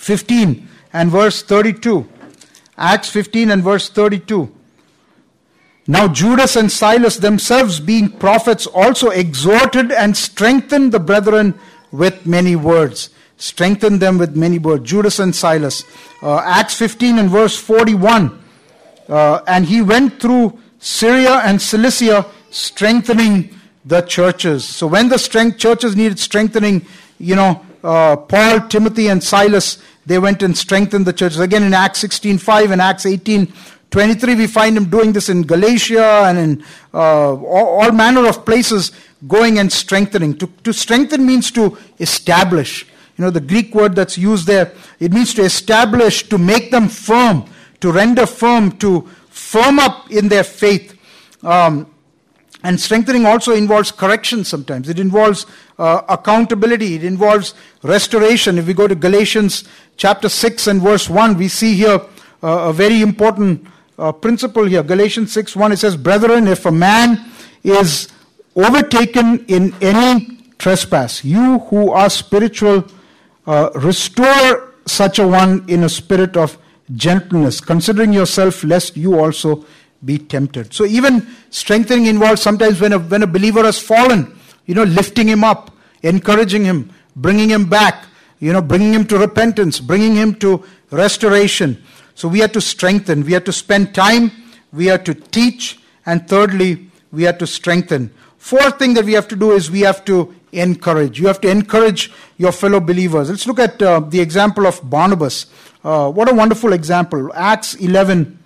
[0.00, 2.08] 15 and verse 32.
[2.76, 4.52] Acts 15 and verse 32.
[5.86, 11.58] Now Judas and Silas themselves being prophets also exhorted and strengthened the brethren
[11.92, 13.10] with many words.
[13.36, 14.88] Strengthened them with many words.
[14.88, 15.84] Judas and Silas.
[16.22, 18.42] Uh, Acts 15 and verse 41.
[19.08, 23.50] Uh, and he went through Syria and Cilicia strengthening
[23.84, 24.64] the churches.
[24.64, 26.86] So when the strength churches needed strengthening,
[27.18, 31.38] you know, uh, Paul, Timothy, and Silas, they went and strengthened the churches.
[31.38, 33.04] Again, in Acts 16:5 and Acts
[33.94, 38.44] 18:23, we find him doing this in Galatia and in uh, all, all, manner of
[38.44, 38.90] places,
[39.28, 40.36] going and strengthening.
[40.38, 42.86] To, to strengthen means to establish.
[43.16, 46.88] You know, the Greek word that's used there, it means to establish, to make them
[46.88, 47.44] firm,
[47.80, 50.98] to render firm, to firm up in their faith.
[51.44, 51.86] Um,
[52.64, 54.88] and strengthening also involves correction sometimes.
[54.88, 55.46] It involves
[55.78, 56.94] uh, accountability.
[56.96, 58.58] It involves restoration.
[58.58, 59.64] If we go to Galatians
[59.96, 62.00] chapter 6 and verse 1, we see here
[62.42, 64.82] uh, a very important uh, principle here.
[64.82, 67.30] Galatians 6 1, it says, Brethren, if a man
[67.62, 68.08] is
[68.56, 72.84] overtaken in any trespass, you who are spiritual,
[73.46, 76.58] uh, restore such a one in a spirit of
[76.94, 79.64] gentleness, considering yourself, lest you also
[80.04, 80.72] be tempted.
[80.74, 85.28] So even strengthening involves sometimes when a, when a believer has fallen, you know, lifting
[85.28, 88.06] him up, encouraging him, bringing him back,
[88.38, 91.82] you know, bringing him to repentance, bringing him to restoration.
[92.14, 94.30] So we have to strengthen, we have to spend time,
[94.72, 98.12] we have to teach, and thirdly, we have to strengthen.
[98.38, 101.18] Fourth thing that we have to do is we have to encourage.
[101.18, 103.30] You have to encourage your fellow believers.
[103.30, 105.46] Let's look at uh, the example of Barnabas.
[105.82, 107.32] uh, what a wonderful example.
[107.34, 108.38] Acts 11.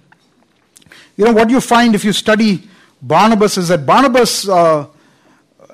[1.16, 2.68] You know, what you find if you study
[3.02, 4.87] Barnabas is that Barnabas, uh,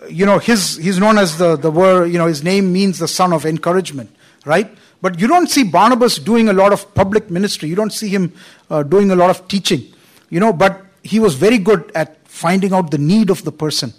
[0.09, 3.09] you know, his, he's known as the, the word, you know, his name means the
[3.09, 4.75] son of encouragement, right?
[5.05, 7.69] But you don't see Barnabas doing a lot of public ministry.
[7.69, 8.33] You don't see him
[8.71, 9.93] uh, doing a lot of teaching,
[10.31, 13.93] you know, but he was very good at finding out the need of the person.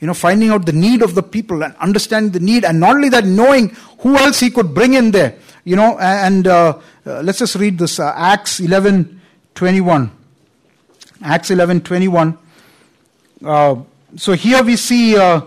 [0.00, 2.96] You know, finding out the need of the people and understanding the need, and not
[2.96, 5.36] only that, knowing who else he could bring in there.
[5.62, 9.20] You know, and uh, uh, let's just read this uh, Acts 11
[9.54, 10.10] 21.
[11.22, 12.36] Acts 11 21.
[13.44, 13.76] Uh,
[14.16, 15.42] so here we see uh,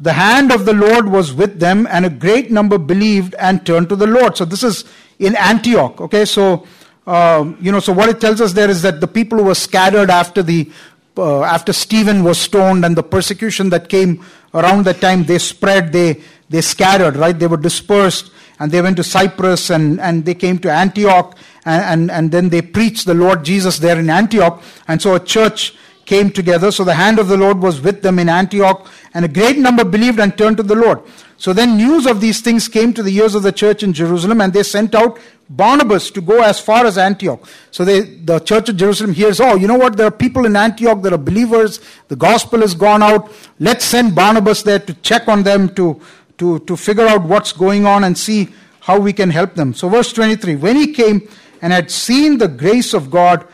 [0.00, 3.88] the hand of the Lord was with them, and a great number believed and turned
[3.90, 4.36] to the Lord.
[4.36, 4.84] So this is
[5.18, 6.00] in Antioch.
[6.00, 6.66] Okay, so
[7.06, 9.54] um, you know, so what it tells us there is that the people who were
[9.54, 10.70] scattered after the
[11.16, 14.24] uh, after Stephen was stoned and the persecution that came
[14.54, 17.38] around that time, they spread, they they scattered, right?
[17.38, 21.82] They were dispersed, and they went to Cyprus and and they came to Antioch, and
[21.82, 25.74] and, and then they preached the Lord Jesus there in Antioch, and so a church
[26.04, 26.70] came together.
[26.72, 29.84] So the hand of the Lord was with them in Antioch, and a great number
[29.84, 31.00] believed and turned to the Lord.
[31.36, 34.40] So then news of these things came to the ears of the church in Jerusalem,
[34.40, 35.18] and they sent out
[35.50, 37.46] Barnabas to go as far as Antioch.
[37.70, 39.96] So they, the church of Jerusalem hears, oh, you know what?
[39.96, 41.80] There are people in Antioch that are believers.
[42.08, 43.32] The gospel has gone out.
[43.58, 46.00] Let's send Barnabas there to check on them, to,
[46.38, 48.48] to, to figure out what's going on and see
[48.80, 49.74] how we can help them.
[49.74, 51.28] So, verse 23 When he came
[51.60, 53.46] and had seen the grace of God,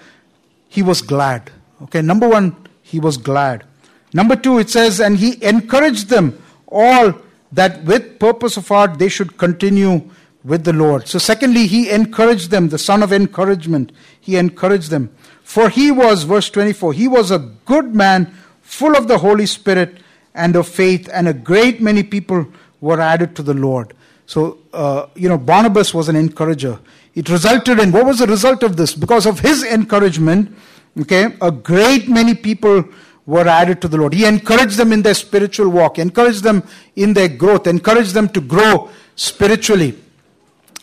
[0.69, 1.51] he was glad.
[1.83, 3.65] Okay, number one, he was glad.
[4.13, 7.15] Number two, it says, and he encouraged them all
[7.53, 10.09] that with purpose of heart they should continue
[10.45, 11.09] with the Lord.
[11.09, 13.93] So, secondly, he encouraged them, the son of encouragement.
[14.21, 15.11] He encouraged them.
[15.43, 19.99] For he was, verse 24, he was a good man, full of the Holy Spirit
[20.35, 22.47] and of faith, and a great many people
[22.81, 23.95] were added to the Lord.
[24.27, 26.79] So, uh, you know, Barnabas was an encourager.
[27.15, 28.95] It resulted in, what was the result of this?
[28.95, 30.55] Because of his encouragement,
[30.99, 32.85] okay, a great many people
[33.27, 34.15] were added to the Lord.
[34.15, 36.63] He encouraged them in their spiritual walk, encouraged them
[36.97, 39.99] in their growth, encouraged them to grow spiritually.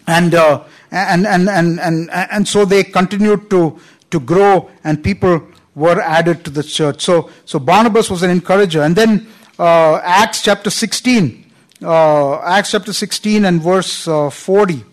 [0.07, 3.79] And, uh, and, and, and, and, and so they continued to,
[4.11, 5.41] to grow, and people
[5.73, 7.01] were added to the church.
[7.01, 8.83] So, so Barnabas was an encourager.
[8.83, 11.51] And then uh, Acts chapter 16,
[11.81, 14.83] uh, Acts chapter 16 and verse uh, 40.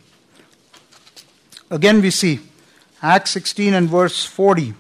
[1.71, 2.41] Again, we see
[3.03, 4.75] Acts 16 and verse 40.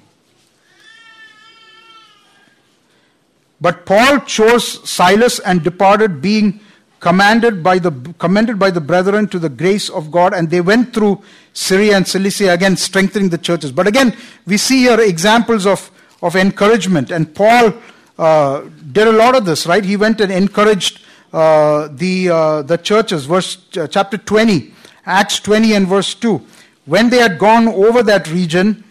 [3.62, 6.61] But Paul chose Silas and departed, being
[6.98, 10.92] commanded by the commended by the brethren to the grace of God, and they went
[10.92, 11.22] through
[11.53, 13.70] Syria and Cilicia again, strengthening the churches.
[13.72, 15.90] But again, we see here examples of,
[16.22, 17.75] of encouragement, and Paul
[18.18, 19.85] uh, did a lot of this, right?
[19.85, 21.01] He went and encouraged
[21.33, 23.27] uh, the uh, the churches.
[23.27, 24.75] Verse uh, chapter twenty,
[25.07, 26.42] Acts twenty and verse two.
[26.85, 28.83] When they had gone over that region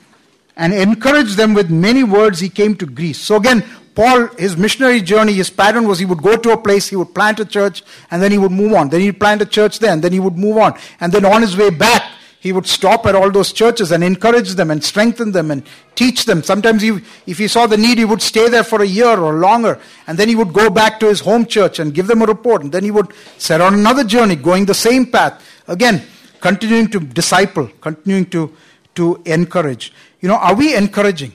[0.55, 3.19] and encouraged them with many words, he came to Greece.
[3.19, 6.87] So again, Paul, his missionary journey, his pattern was he would go to a place,
[6.87, 8.89] he would plant a church, and then he would move on.
[8.89, 10.77] Then he'd plant a church there, and then he would move on.
[10.99, 12.03] And then on his way back,
[12.39, 16.25] he would stop at all those churches and encourage them and strengthen them and teach
[16.25, 16.41] them.
[16.41, 19.33] Sometimes, he, if he saw the need, he would stay there for a year or
[19.33, 19.79] longer.
[20.07, 22.63] And then he would go back to his home church and give them a report.
[22.63, 25.45] And then he would set on another journey, going the same path.
[25.67, 26.01] Again,
[26.39, 28.55] continuing to disciple, continuing to,
[28.95, 29.93] to encourage.
[30.19, 31.33] You know, are we encouraging?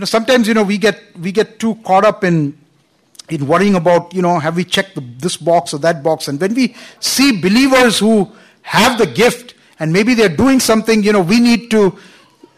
[0.00, 2.58] You know, sometimes, you know, we get, we get too caught up in,
[3.28, 6.26] in worrying about, you know, have we checked the, this box or that box?
[6.26, 8.32] And when we see believers who
[8.62, 11.98] have the gift and maybe they're doing something, you know, we need to,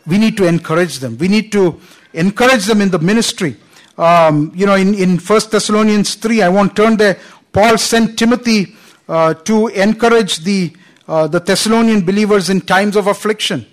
[0.07, 1.19] we need to encourage them.
[1.19, 1.81] We need to
[2.13, 3.57] encourage them in the ministry.
[3.99, 7.19] Um, you know, in, in 1 Thessalonians 3, I won't turn there,
[7.53, 8.77] Paul sent Timothy
[9.09, 10.77] uh, to encourage the,
[11.09, 13.67] uh, the Thessalonian believers in times of affliction.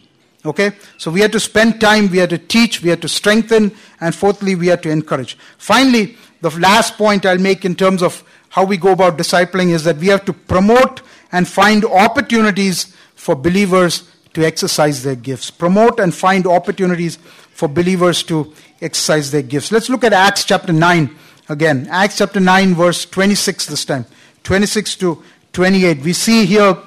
[0.46, 0.72] Okay?
[0.98, 4.16] So we have to spend time, we have to teach, we have to strengthen, and
[4.16, 5.38] fourthly, we have to encourage.
[5.58, 9.84] Finally, the last point I'll make in terms of how we go about discipling is
[9.84, 15.52] that we have to promote and find opportunities for believers to exercise their gifts.
[15.52, 17.18] Promote and find opportunities
[17.54, 19.72] for believers to exercise their gifts.
[19.72, 21.16] Let's look at Acts chapter 9
[21.50, 21.88] again.
[21.92, 24.06] Acts chapter 9, verse 26 this time.
[24.44, 25.24] 26 to
[25.54, 26.02] 28.
[26.02, 26.78] We see here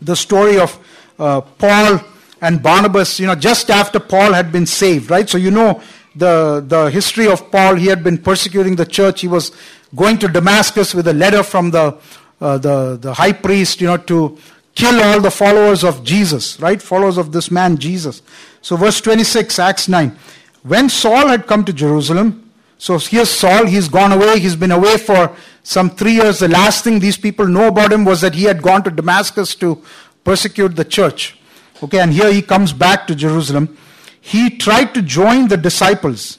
[0.00, 0.78] the story of
[1.18, 2.00] uh, Paul
[2.40, 5.28] and Barnabas, you know, just after Paul had been saved, right?
[5.28, 5.82] So you know
[6.14, 7.76] the, the history of Paul.
[7.76, 9.20] He had been persecuting the church.
[9.20, 9.52] He was
[9.94, 11.98] going to Damascus with a letter from the,
[12.40, 14.38] uh, the, the high priest, you know, to
[14.74, 16.80] kill all the followers of Jesus, right?
[16.80, 18.22] Followers of this man, Jesus.
[18.62, 20.16] So verse 26, Acts 9.
[20.62, 24.96] When Saul had come to Jerusalem, so here's Saul, he's gone away, he's been away
[24.96, 26.38] for some three years.
[26.38, 29.54] The last thing these people know about him was that he had gone to Damascus
[29.56, 29.82] to
[30.24, 31.39] persecute the church.
[31.82, 33.76] Okay, and here he comes back to Jerusalem.
[34.20, 36.38] He tried to join the disciples.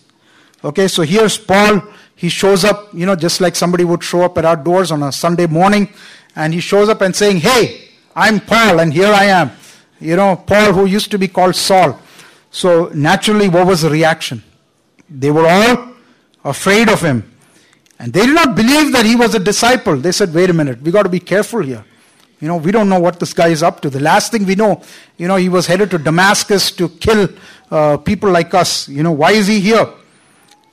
[0.63, 1.81] Okay, so here's Paul.
[2.15, 5.01] He shows up, you know, just like somebody would show up at our doors on
[5.01, 5.89] a Sunday morning,
[6.35, 9.51] and he shows up and saying, Hey, I'm Paul, and here I am.
[9.99, 11.99] You know, Paul, who used to be called Saul.
[12.51, 14.43] So naturally, what was the reaction?
[15.09, 15.93] They were all
[16.43, 17.31] afraid of him.
[17.97, 19.95] And they did not believe that he was a disciple.
[19.95, 21.85] They said, wait a minute, we got to be careful here.
[22.41, 23.89] You know, we don't know what this guy is up to.
[23.89, 24.81] The last thing we know,
[25.17, 27.29] you know, he was headed to Damascus to kill
[27.69, 28.89] uh, people like us.
[28.89, 29.87] You know, why is he here?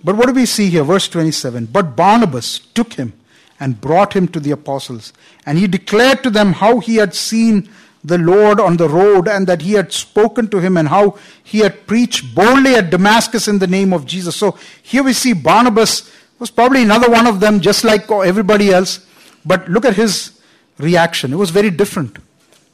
[0.03, 0.83] But what do we see here?
[0.83, 1.67] Verse 27.
[1.67, 3.13] But Barnabas took him
[3.61, 5.13] and brought him to the apostles.
[5.45, 7.69] And he declared to them how he had seen
[8.03, 11.59] the Lord on the road and that he had spoken to him and how he
[11.59, 14.37] had preached boldly at Damascus in the name of Jesus.
[14.37, 19.05] So here we see Barnabas was probably another one of them, just like everybody else.
[19.45, 20.38] But look at his
[20.79, 21.33] reaction.
[21.33, 22.19] It was very different.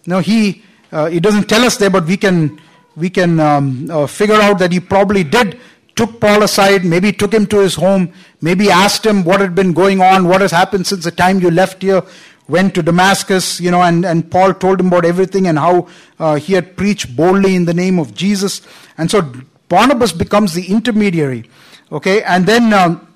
[0.07, 2.61] Now he uh, he doesn't tell us there, but we can
[2.97, 5.59] we can um, uh, figure out that he probably did
[5.97, 9.73] took Paul aside, maybe took him to his home, maybe asked him what had been
[9.73, 12.03] going on, what has happened since the time you left here,
[12.49, 15.89] went to Damascus, you know, and, and Paul told him about everything and how
[16.19, 18.61] uh, he had preached boldly in the name of Jesus.
[18.99, 19.33] And so
[19.69, 21.49] Barnabas becomes the intermediary,
[21.91, 23.09] okay, and then, um,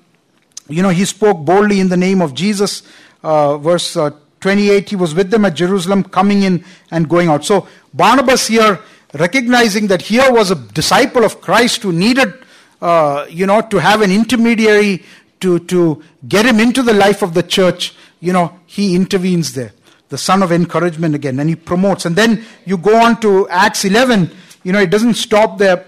[0.67, 2.81] you know, he spoke boldly in the name of Jesus,
[3.23, 7.43] uh, verse uh, 28, he was with them at Jerusalem, coming in and going out.
[7.45, 8.79] So Barnabas here,
[9.13, 12.33] recognizing that here was a disciple of Christ who needed,
[12.81, 15.03] uh, you know, to have an intermediary
[15.41, 19.73] to, to get him into the life of the church, you know, he intervenes there.
[20.09, 22.05] The son of encouragement again, and he promotes.
[22.05, 24.31] And then you go on to Acts 11,
[24.63, 25.85] you know, it doesn't stop there.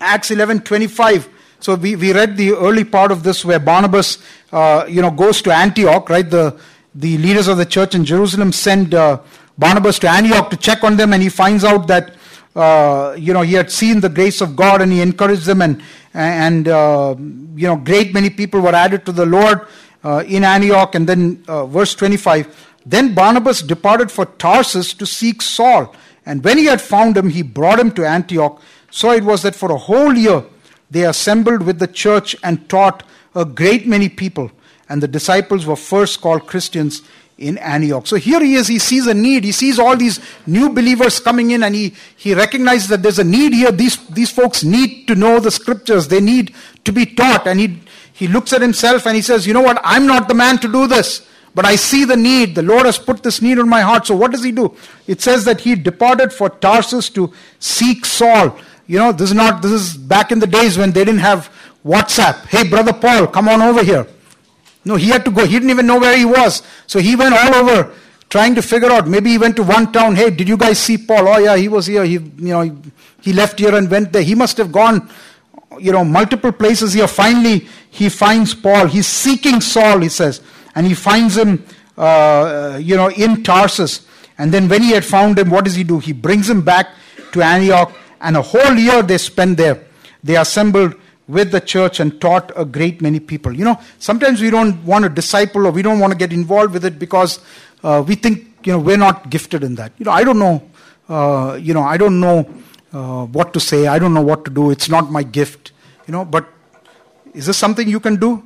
[0.00, 1.28] Acts 11 25.
[1.60, 4.18] So we, we read the early part of this where Barnabas,
[4.50, 6.28] uh, you know, goes to Antioch, right?
[6.28, 6.58] The,
[6.94, 9.20] the leaders of the church in Jerusalem send uh,
[9.56, 12.14] Barnabas to Antioch to check on them, and he finds out that
[12.54, 15.82] uh, you know he had seen the grace of God, and he encouraged them, and
[16.14, 19.66] and uh, you know great many people were added to the Lord
[20.04, 20.94] uh, in Antioch.
[20.94, 22.70] And then uh, verse 25.
[22.84, 25.94] Then Barnabas departed for Tarsus to seek Saul,
[26.26, 28.60] and when he had found him, he brought him to Antioch.
[28.90, 30.44] So it was that for a whole year
[30.90, 33.02] they assembled with the church and taught
[33.34, 34.50] a great many people
[34.92, 37.00] and the disciples were first called Christians
[37.38, 38.06] in Antioch.
[38.06, 39.42] So here he is, he sees a need.
[39.42, 43.24] He sees all these new believers coming in and he, he recognizes that there's a
[43.24, 43.72] need here.
[43.72, 46.08] These, these folks need to know the scriptures.
[46.08, 47.46] They need to be taught.
[47.46, 47.80] And he,
[48.12, 49.80] he looks at himself and he says, you know what?
[49.82, 51.26] I'm not the man to do this.
[51.54, 52.54] But I see the need.
[52.54, 54.06] The Lord has put this need on my heart.
[54.06, 54.76] So what does he do?
[55.06, 58.58] It says that he departed for Tarsus to seek Saul.
[58.86, 61.50] You know, this is not, this is back in the days when they didn't have
[61.82, 62.44] WhatsApp.
[62.46, 64.06] Hey, brother Paul, come on over here.
[64.84, 65.44] No, he had to go.
[65.46, 66.62] He didn't even know where he was.
[66.86, 67.94] So he went all over
[68.28, 69.06] trying to figure out.
[69.06, 70.16] Maybe he went to one town.
[70.16, 71.28] Hey, did you guys see Paul?
[71.28, 72.04] Oh, yeah, he was here.
[72.04, 72.76] He, you know,
[73.20, 74.22] he, left here and went there.
[74.22, 75.08] He must have gone,
[75.78, 77.06] you know, multiple places here.
[77.06, 78.86] Finally, he finds Paul.
[78.86, 80.40] He's seeking Saul, he says.
[80.74, 81.64] And he finds him,
[81.96, 84.06] uh, you know, in Tarsus.
[84.38, 85.98] And then when he had found him, what does he do?
[85.98, 86.88] He brings him back
[87.32, 87.92] to Antioch.
[88.20, 89.84] And a whole year they spend there.
[90.24, 90.94] They assembled
[91.28, 93.52] with the church and taught a great many people.
[93.52, 96.72] You know, sometimes we don't want to disciple or we don't want to get involved
[96.72, 97.40] with it because
[97.82, 99.92] uh, we think, you know, we're not gifted in that.
[99.98, 100.62] You know, I don't know,
[101.08, 102.48] uh, you know, I don't know
[102.92, 103.86] uh, what to say.
[103.86, 104.70] I don't know what to do.
[104.70, 105.72] It's not my gift.
[106.06, 106.46] You know, but
[107.34, 108.44] is this something you can do?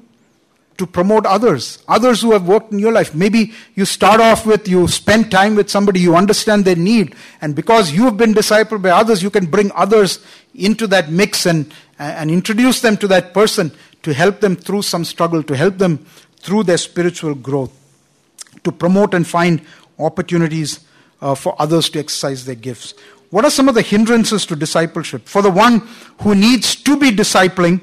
[0.78, 3.14] to promote others, others who have worked in your life.
[3.14, 7.54] Maybe you start off with, you spend time with somebody, you understand their need, and
[7.54, 10.24] because you have been discipled by others, you can bring others
[10.54, 13.72] into that mix and, and introduce them to that person
[14.02, 16.04] to help them through some struggle, to help them
[16.38, 17.72] through their spiritual growth,
[18.62, 19.60] to promote and find
[19.98, 20.80] opportunities
[21.20, 22.94] uh, for others to exercise their gifts.
[23.30, 25.26] What are some of the hindrances to discipleship?
[25.26, 25.86] For the one
[26.20, 27.80] who needs to be discipling,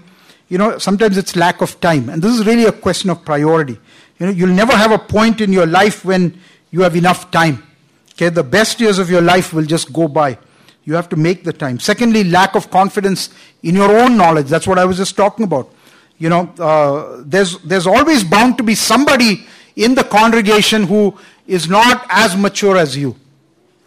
[0.47, 2.09] you know, sometimes it's lack of time.
[2.09, 3.77] And this is really a question of priority.
[4.19, 6.39] You know, you'll never have a point in your life when
[6.71, 7.63] you have enough time.
[8.13, 10.37] Okay, the best years of your life will just go by.
[10.85, 11.79] You have to make the time.
[11.79, 13.29] Secondly, lack of confidence
[13.61, 14.47] in your own knowledge.
[14.47, 15.69] That's what I was just talking about.
[16.17, 21.17] You know, uh, there's, there's always bound to be somebody in the congregation who
[21.47, 23.15] is not as mature as you.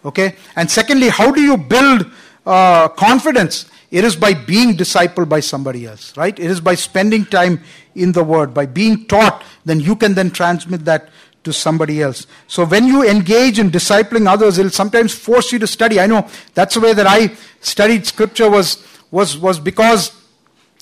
[0.04, 0.36] Okay?
[0.54, 2.10] And secondly, how do you build
[2.44, 3.70] uh, confidence?
[3.90, 6.36] It is by being discipled by somebody else, right?
[6.38, 7.60] It is by spending time
[7.94, 11.08] in the Word, by being taught, then you can then transmit that
[11.46, 12.26] to somebody else.
[12.48, 16.00] So when you engage in discipling others, it'll sometimes force you to study.
[16.00, 20.10] I know that's the way that I studied scripture was, was, was because,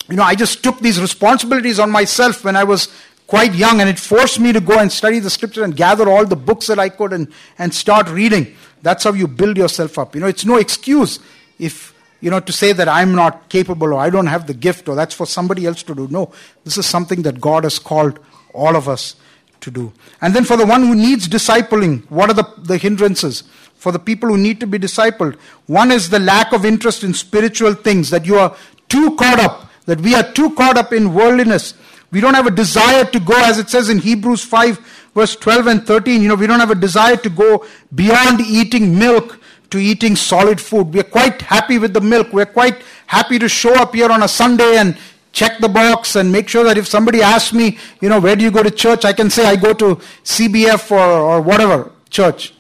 [0.09, 2.89] you know, I just took these responsibilities on myself when I was
[3.27, 6.25] quite young and it forced me to go and study the scripture and gather all
[6.25, 8.57] the books that I could and, and start reading.
[8.81, 10.15] That's how you build yourself up.
[10.15, 11.19] You know, it's no excuse
[11.59, 14.89] if, you know, to say that I'm not capable or I don't have the gift
[14.89, 16.09] or that's for somebody else to do.
[16.09, 16.33] No,
[16.65, 18.19] this is something that God has called
[18.55, 19.17] all of us
[19.65, 19.93] to do.
[20.21, 23.43] And then for the one who needs discipling, what are the, the hindrances?
[23.75, 25.37] For the people who need to be discipled,
[25.67, 28.57] one is the lack of interest in spiritual things, that you are
[28.89, 31.75] too caught up, that we are too caught up in worldliness.
[32.11, 35.67] We don't have a desire to go, as it says in Hebrews 5, verse 12
[35.67, 36.23] and 13.
[36.23, 39.41] You know, we don't have a desire to go beyond eating milk
[39.71, 40.95] to eating solid food.
[40.95, 42.33] We're quite happy with the milk.
[42.33, 44.97] We're quite happy to show up here on a Sunday and
[45.35, 48.45] check the box and make sure that if somebody asks me, you know, where do
[48.45, 52.55] you go to church, I can say I go to CBF or, or whatever church.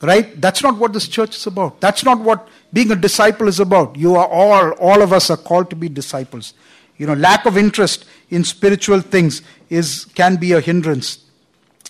[0.00, 0.40] Right?
[0.40, 1.80] That's not what this church is about.
[1.80, 3.96] That's not what being a disciple is about.
[3.96, 6.54] You are all, all of us are called to be disciples.
[6.96, 11.18] You know, lack of interest in spiritual things is, can be a hindrance.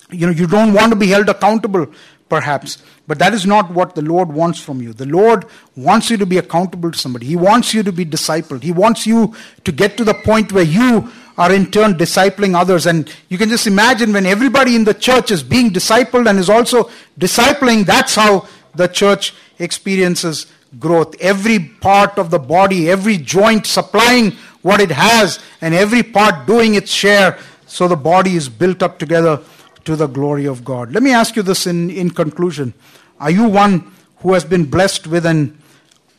[0.09, 1.87] You know, you don't want to be held accountable,
[2.31, 2.81] perhaps.
[3.07, 4.93] But that is not what the Lord wants from you.
[4.93, 7.25] The Lord wants you to be accountable to somebody.
[7.25, 8.63] He wants you to be discipled.
[8.63, 12.85] He wants you to get to the point where you are in turn discipling others.
[12.85, 16.49] And you can just imagine when everybody in the church is being discipled and is
[16.49, 20.45] also discipling, that's how the church experiences
[20.79, 21.15] growth.
[21.19, 26.75] Every part of the body, every joint supplying what it has, and every part doing
[26.75, 29.41] its share so the body is built up together
[29.85, 30.93] to the glory of God.
[30.93, 32.73] Let me ask you this in, in conclusion.
[33.19, 35.57] Are you one who has been blessed with an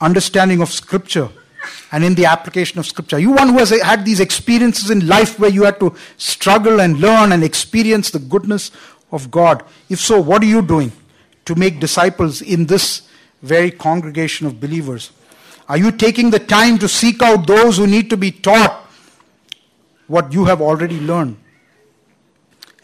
[0.01, 1.29] understanding of Scripture
[1.93, 3.17] and in the application of Scripture?
[3.17, 6.81] Are you one who has had these experiences in life where you had to struggle
[6.81, 8.71] and learn and experience the goodness
[9.11, 9.65] of God?
[9.89, 10.93] If so, what are you doing
[11.45, 13.03] to make disciples in this
[13.43, 15.13] very congregation of believers?
[15.69, 18.87] Are you taking the time to seek out those who need to be taught
[20.07, 21.37] what you have already learned?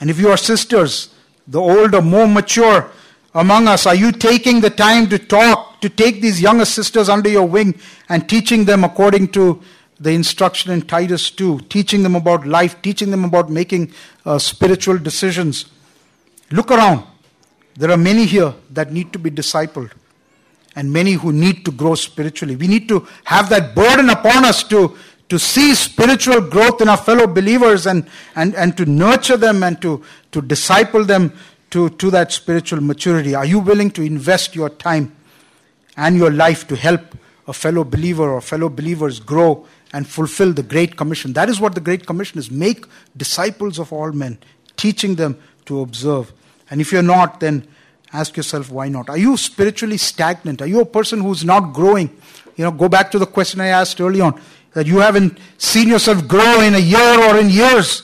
[0.01, 1.14] And if you are sisters,
[1.46, 2.90] the older, more mature
[3.34, 7.28] among us, are you taking the time to talk, to take these younger sisters under
[7.28, 7.78] your wing
[8.09, 9.61] and teaching them according to
[10.01, 13.92] the instruction in Titus 2, teaching them about life, teaching them about making
[14.24, 15.66] uh, spiritual decisions?
[16.51, 17.05] Look around.
[17.76, 19.92] There are many here that need to be discipled
[20.74, 22.55] and many who need to grow spiritually.
[22.55, 24.96] We need to have that burden upon us to,
[25.28, 29.80] to see spiritual growth in our fellow believers and, and, and to nurture them and
[29.82, 30.02] to,
[30.32, 31.32] to disciple them
[31.70, 33.34] to, to that spiritual maturity.
[33.34, 35.14] Are you willing to invest your time
[35.96, 37.02] and your life to help
[37.46, 41.34] a fellow believer or fellow believers grow and fulfill the Great Commission?
[41.34, 44.38] That is what the Great Commission is make disciples of all men,
[44.76, 46.32] teaching them to observe.
[46.70, 47.68] And if you're not, then
[48.14, 49.10] ask yourself why not.
[49.10, 50.62] Are you spiritually stagnant?
[50.62, 52.08] Are you a person who's not growing?
[52.56, 54.40] You know, go back to the question I asked early on
[54.74, 58.02] that you haven't seen yourself grow in a year or in years?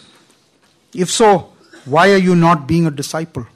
[0.95, 1.53] If so,
[1.85, 3.47] why are you not being a disciple?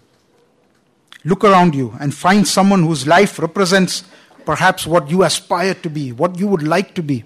[1.25, 4.05] Look around you and find someone whose life represents
[4.45, 7.25] perhaps what you aspire to be, what you would like to be.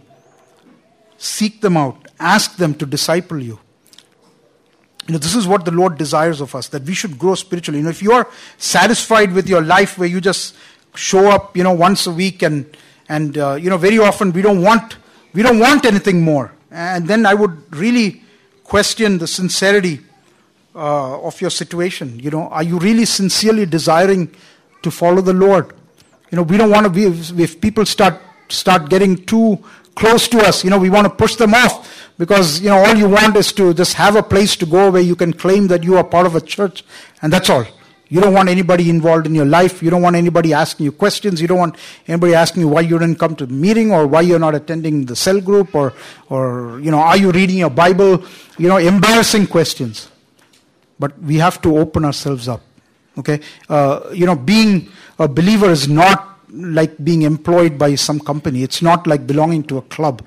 [1.18, 3.59] Seek them out, ask them to disciple you.
[5.07, 7.78] You know, this is what the Lord desires of us, that we should grow spiritually.
[7.78, 10.57] You know, if you are satisfied with your life where you just
[10.95, 12.76] show up, you know, once a week and,
[13.09, 14.97] and uh, you know, very often we don't want
[15.33, 16.53] we don't want anything more.
[16.70, 18.22] And then I would really
[18.64, 20.01] question the sincerity
[20.74, 22.18] uh, of your situation.
[22.18, 24.35] You know, are you really sincerely desiring
[24.83, 25.72] to follow the Lord?
[26.30, 27.05] You know, we don't want to be,
[27.43, 29.62] if people start, start getting too
[29.95, 32.95] close to us, you know, we want to push them off because, you know, all
[32.95, 35.85] you want is to just have a place to go where you can claim that
[35.85, 36.83] you are part of a church
[37.20, 37.66] and that's all.
[38.13, 39.83] You don't want anybody involved in your life.
[39.83, 41.41] You don't want anybody asking you questions.
[41.41, 44.21] You don't want anybody asking you why you didn't come to the meeting or why
[44.21, 45.95] you're not attending the cell group or,
[46.29, 48.23] or you know, are you reading your Bible?
[48.59, 50.11] You know, embarrassing questions.
[50.99, 52.61] But we have to open ourselves up.
[53.17, 53.41] Okay?
[53.67, 58.63] Uh, you know, being a believer is not like being employed by some company.
[58.63, 60.23] It's not like belonging to a club.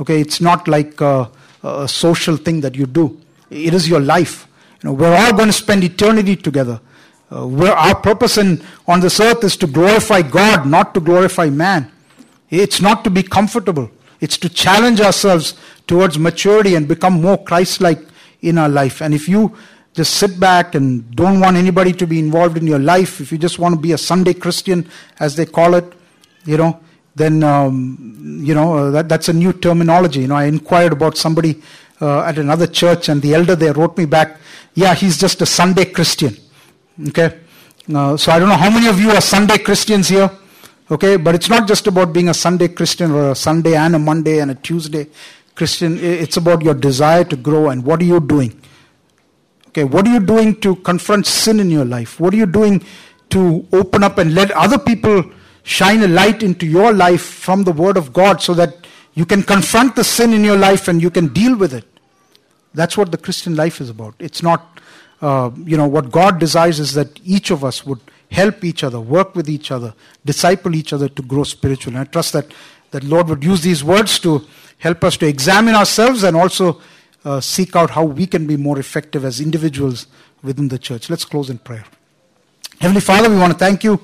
[0.00, 0.20] Okay?
[0.20, 1.28] It's not like a,
[1.64, 3.20] a social thing that you do.
[3.50, 4.46] It is your life.
[4.80, 6.80] You know, we're all going to spend eternity together.
[7.30, 11.90] Uh, our purpose in, on this earth is to glorify God, not to glorify man.
[12.50, 13.90] It's not to be comfortable.
[14.20, 15.54] It's to challenge ourselves
[15.86, 18.00] towards maturity and become more Christ-like
[18.42, 19.00] in our life.
[19.02, 19.56] And if you
[19.94, 23.38] just sit back and don't want anybody to be involved in your life, if you
[23.38, 25.92] just want to be a Sunday Christian, as they call it,
[26.44, 26.80] you know,
[27.14, 30.20] then um, you know uh, that, that's a new terminology.
[30.20, 31.62] You know, I inquired about somebody
[32.00, 34.38] uh, at another church, and the elder there wrote me back,
[34.74, 36.36] "Yeah, he's just a Sunday Christian."
[37.08, 37.38] Okay?
[37.92, 40.30] Uh, so I don't know how many of you are Sunday Christians here.
[40.90, 41.16] Okay?
[41.16, 44.40] But it's not just about being a Sunday Christian or a Sunday and a Monday
[44.40, 45.08] and a Tuesday
[45.54, 45.98] Christian.
[45.98, 48.60] It's about your desire to grow and what are you doing?
[49.68, 49.84] Okay?
[49.84, 52.20] What are you doing to confront sin in your life?
[52.20, 52.84] What are you doing
[53.30, 55.24] to open up and let other people
[55.64, 59.42] shine a light into your life from the Word of God so that you can
[59.42, 61.86] confront the sin in your life and you can deal with it.
[62.74, 64.14] That's what the Christian life is about.
[64.18, 64.80] It's not,
[65.24, 68.00] uh, you know, what God desires is that each of us would
[68.30, 69.94] help each other, work with each other,
[70.24, 71.96] disciple each other to grow spiritually.
[71.96, 72.52] And I trust that
[72.94, 74.46] that Lord would use these words to
[74.78, 76.80] help us to examine ourselves and also
[77.24, 80.06] uh, seek out how we can be more effective as individuals
[80.44, 81.10] within the church.
[81.10, 81.84] Let's close in prayer.
[82.80, 84.00] Heavenly Father, we want to thank you,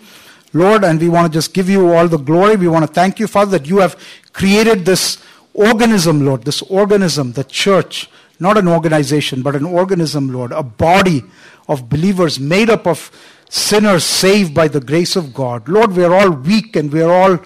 [0.52, 2.56] Lord, and we want to just give you all the glory.
[2.56, 3.94] We want to thank you, Father, that you have
[4.32, 5.22] created this
[5.54, 8.10] organism, Lord, this organism, the church,
[8.40, 11.22] not an organization, but an organism, Lord, a body
[11.68, 13.10] of believers made up of
[13.48, 15.68] sinners saved by the grace of God.
[15.68, 17.38] Lord, we are all weak and we are all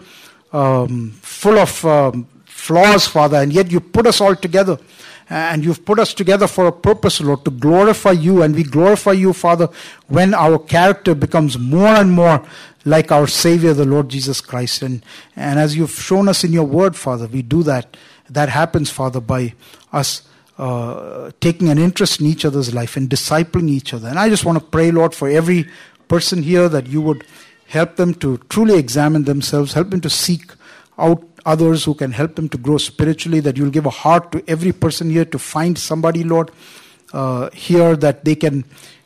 [0.53, 4.79] um, full of um, flaws, Father, and yet you put us all together.
[5.31, 8.43] And you've put us together for a purpose, Lord, to glorify you.
[8.43, 9.71] And we glorify you, Father,
[10.07, 12.47] when our character becomes more and more
[12.85, 14.83] like our Savior, the Lord Jesus Christ.
[14.83, 15.03] And,
[15.35, 17.97] and as you've shown us in your word, Father, we do that.
[18.29, 19.55] That happens, Father, by
[19.93, 20.29] us
[20.59, 24.09] uh, taking an interest in each other's life and discipling each other.
[24.09, 25.69] And I just want to pray, Lord, for every
[26.09, 27.25] person here that you would
[27.67, 30.53] help them to truly examine themselves, help them to seek
[30.99, 34.45] out others who can help them to grow spiritually, that you'll give a heart to
[34.49, 36.51] every person here to find somebody, Lord,
[37.13, 38.65] uh, here that they can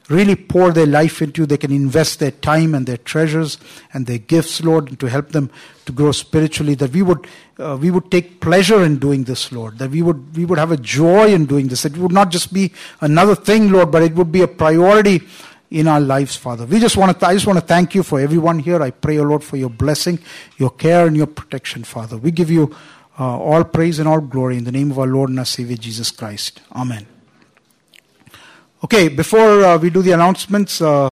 [0.09, 1.43] really pour their life into.
[1.43, 3.59] You, they can invest their time and their treasures
[3.93, 5.51] and their gifts, Lord, to help them
[5.87, 6.75] to grow spiritually.
[6.75, 7.27] That we would
[7.59, 9.79] uh, we would take pleasure in doing this, Lord.
[9.79, 11.85] That we would we would have a joy in doing this.
[11.85, 15.23] It would not just be another thing, Lord, but it would be a priority
[15.71, 16.65] in our lives, Father.
[16.65, 18.83] We just want to, I just want to thank you for everyone here.
[18.83, 20.19] I pray, O Lord, for your blessing,
[20.57, 22.17] your care, and your protection, Father.
[22.17, 22.75] We give you
[23.19, 25.77] uh, all praise and all glory in the name of our Lord and our Savior,
[25.77, 26.63] Jesus Christ.
[26.73, 27.18] Amen.
[28.85, 31.07] Okay, before uh, we do the announcements, uh